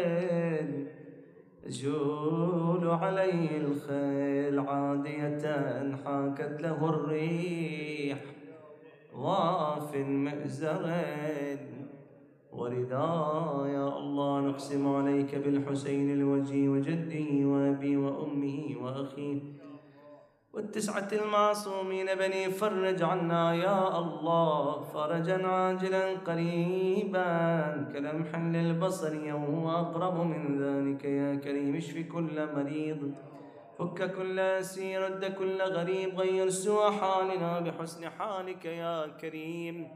تجول 1.64 2.84
عليه 2.88 3.56
الخيل 3.56 4.58
عادية 4.60 5.44
حاكت 6.04 6.60
له 6.60 6.88
الريح 6.88 8.18
ضاف 9.16 9.96
مئزرين 9.96 11.58
ورداء 12.52 13.66
يا 13.66 13.88
الله 13.98 14.40
نقسم 14.40 14.94
عليك 14.96 15.34
بالحسين 15.34 16.12
الوجي 16.12 16.68
وجده 16.68 17.46
وأبي 17.46 17.96
وأمه 17.96 18.76
وأخيه. 18.82 19.40
والتسعة 20.52 21.08
المعصومين 21.12 22.14
بني 22.14 22.50
فرج 22.50 23.02
عنا 23.02 23.54
يا 23.54 23.98
الله. 23.98 24.80
فرجا 24.80 25.46
عاجلا 25.46 26.04
قريبا 26.28 27.30
كلمح 27.92 28.38
للبصر 28.38 29.14
وهو 29.34 29.70
أقرب 29.70 30.16
من 30.26 30.42
ذلك 30.62 31.04
يا 31.04 31.34
كريم. 31.34 31.76
اشف 31.76 31.96
كل 32.12 32.36
مريض 32.56 33.14
فك 33.78 34.12
كل 34.16 34.38
أسير 34.38 35.02
رد 35.02 35.24
كل 35.24 35.62
غريب 35.62 36.20
غير 36.20 36.50
سوء 36.50 36.90
حالنا 36.90 37.60
بحسن 37.60 38.08
حالك 38.10 38.64
يا 38.64 39.06
كريم. 39.20 39.88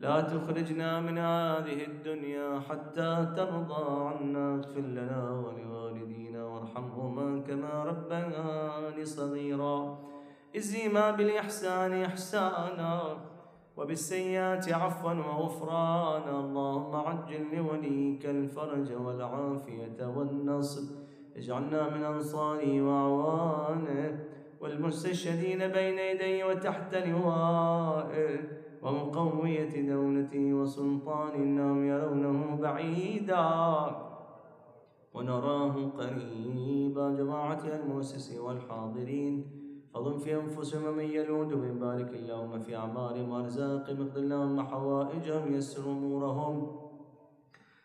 لا 0.00 0.20
تخرجنا 0.20 1.00
من 1.00 1.18
هذه 1.18 1.84
الدنيا 1.84 2.60
حتى 2.60 3.32
ترضى 3.36 3.84
عنا. 4.08 4.54
اغفر 4.54 4.80
لنا 4.80 5.30
ولوالدينا 5.30 6.44
وارحمهما 6.44 7.42
كما 7.42 7.84
ربياني 7.84 9.04
صغيرا. 9.04 9.98
ازيما 10.56 11.10
بالإحسان 11.10 12.02
إحسانا 12.02 13.16
وبالسيئات 13.76 14.72
عفوا 14.72 15.12
وغفرانا. 15.12 16.40
اللهم 16.40 16.96
عجل 16.96 17.56
لوليك 17.56 18.26
الفرج 18.26 18.92
والعافية 18.92 20.00
والنصر. 20.16 20.82
اجعلنا 21.36 21.88
من 21.94 22.02
أنصاره 22.04 22.82
وأعوانه 22.82 24.18
والمستشهدين 24.60 25.68
بين 25.68 25.98
يديه 25.98 26.44
وتحت 26.44 26.94
لوائه 26.94 28.59
ومقوية 28.82 29.92
دولته 29.92 30.54
وسلطان 30.54 31.32
إنهم 31.34 31.84
يرونه 31.84 32.58
بعيدا. 32.62 33.46
ونراه 35.14 35.74
قريبا 35.98 37.10
جماعة 37.10 37.62
المؤسس 37.64 38.38
والحاضرين. 38.38 39.34
فضم 39.94 40.18
في 40.18 40.36
أنفسهم 40.36 40.96
من 40.96 41.04
يلود 41.04 41.80
بارك 41.80 42.10
اللهم 42.14 42.60
في 42.60 42.76
أعمارهم 42.76 43.28
وأرزاقهم 43.30 44.00
اقض 44.00 44.16
اللهم 44.16 44.62
حوائجهم 44.62 45.54
يسر 45.54 45.90
أمورهم. 45.90 46.76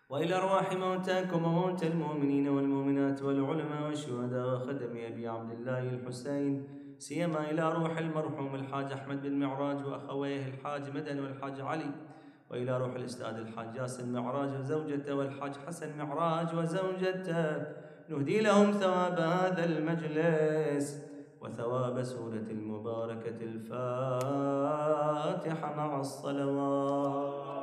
وإلى 0.09 0.35
أرواح 0.35 0.73
موتاكم 0.73 1.45
وموتى 1.45 1.87
المؤمنين 1.87 2.47
والمؤمنات 2.47 3.23
والعلماء 3.23 3.85
والشهداء 3.85 4.55
وخدم 4.55 4.93
أبي 5.09 5.27
عبد 5.27 5.51
الله 5.51 5.83
الحسين. 5.89 6.63
سيما 6.99 7.51
إلى 7.51 7.73
روح 7.73 7.97
المرحوم 7.97 8.55
الحاج 8.55 8.91
أحمد 8.91 9.21
بن 9.21 9.39
معراج 9.39 9.85
وأخويه 9.85 10.47
الحاج 10.47 10.95
مدن 10.95 11.19
والحاج 11.19 11.61
علي 11.61 11.91
وإلى 12.49 12.77
روح 12.77 12.95
الأستاذ 12.95 13.35
الحاج 13.35 13.75
ياسر 13.75 14.05
معراج 14.05 14.49
وزوجته 14.59 15.15
والحاج 15.15 15.53
حسن 15.67 15.97
معراج 15.97 16.55
وزوجته. 16.55 17.63
نهدي 18.09 18.41
لهم 18.41 18.71
ثواب 18.71 19.19
هذا 19.19 19.65
المجلس 19.65 21.01
وثواب 21.41 22.03
سورة 22.03 22.45
المباركة 22.49 23.37
الفاتحة 23.41 24.55
مع 25.75 25.99
الصلوات. 25.99 27.54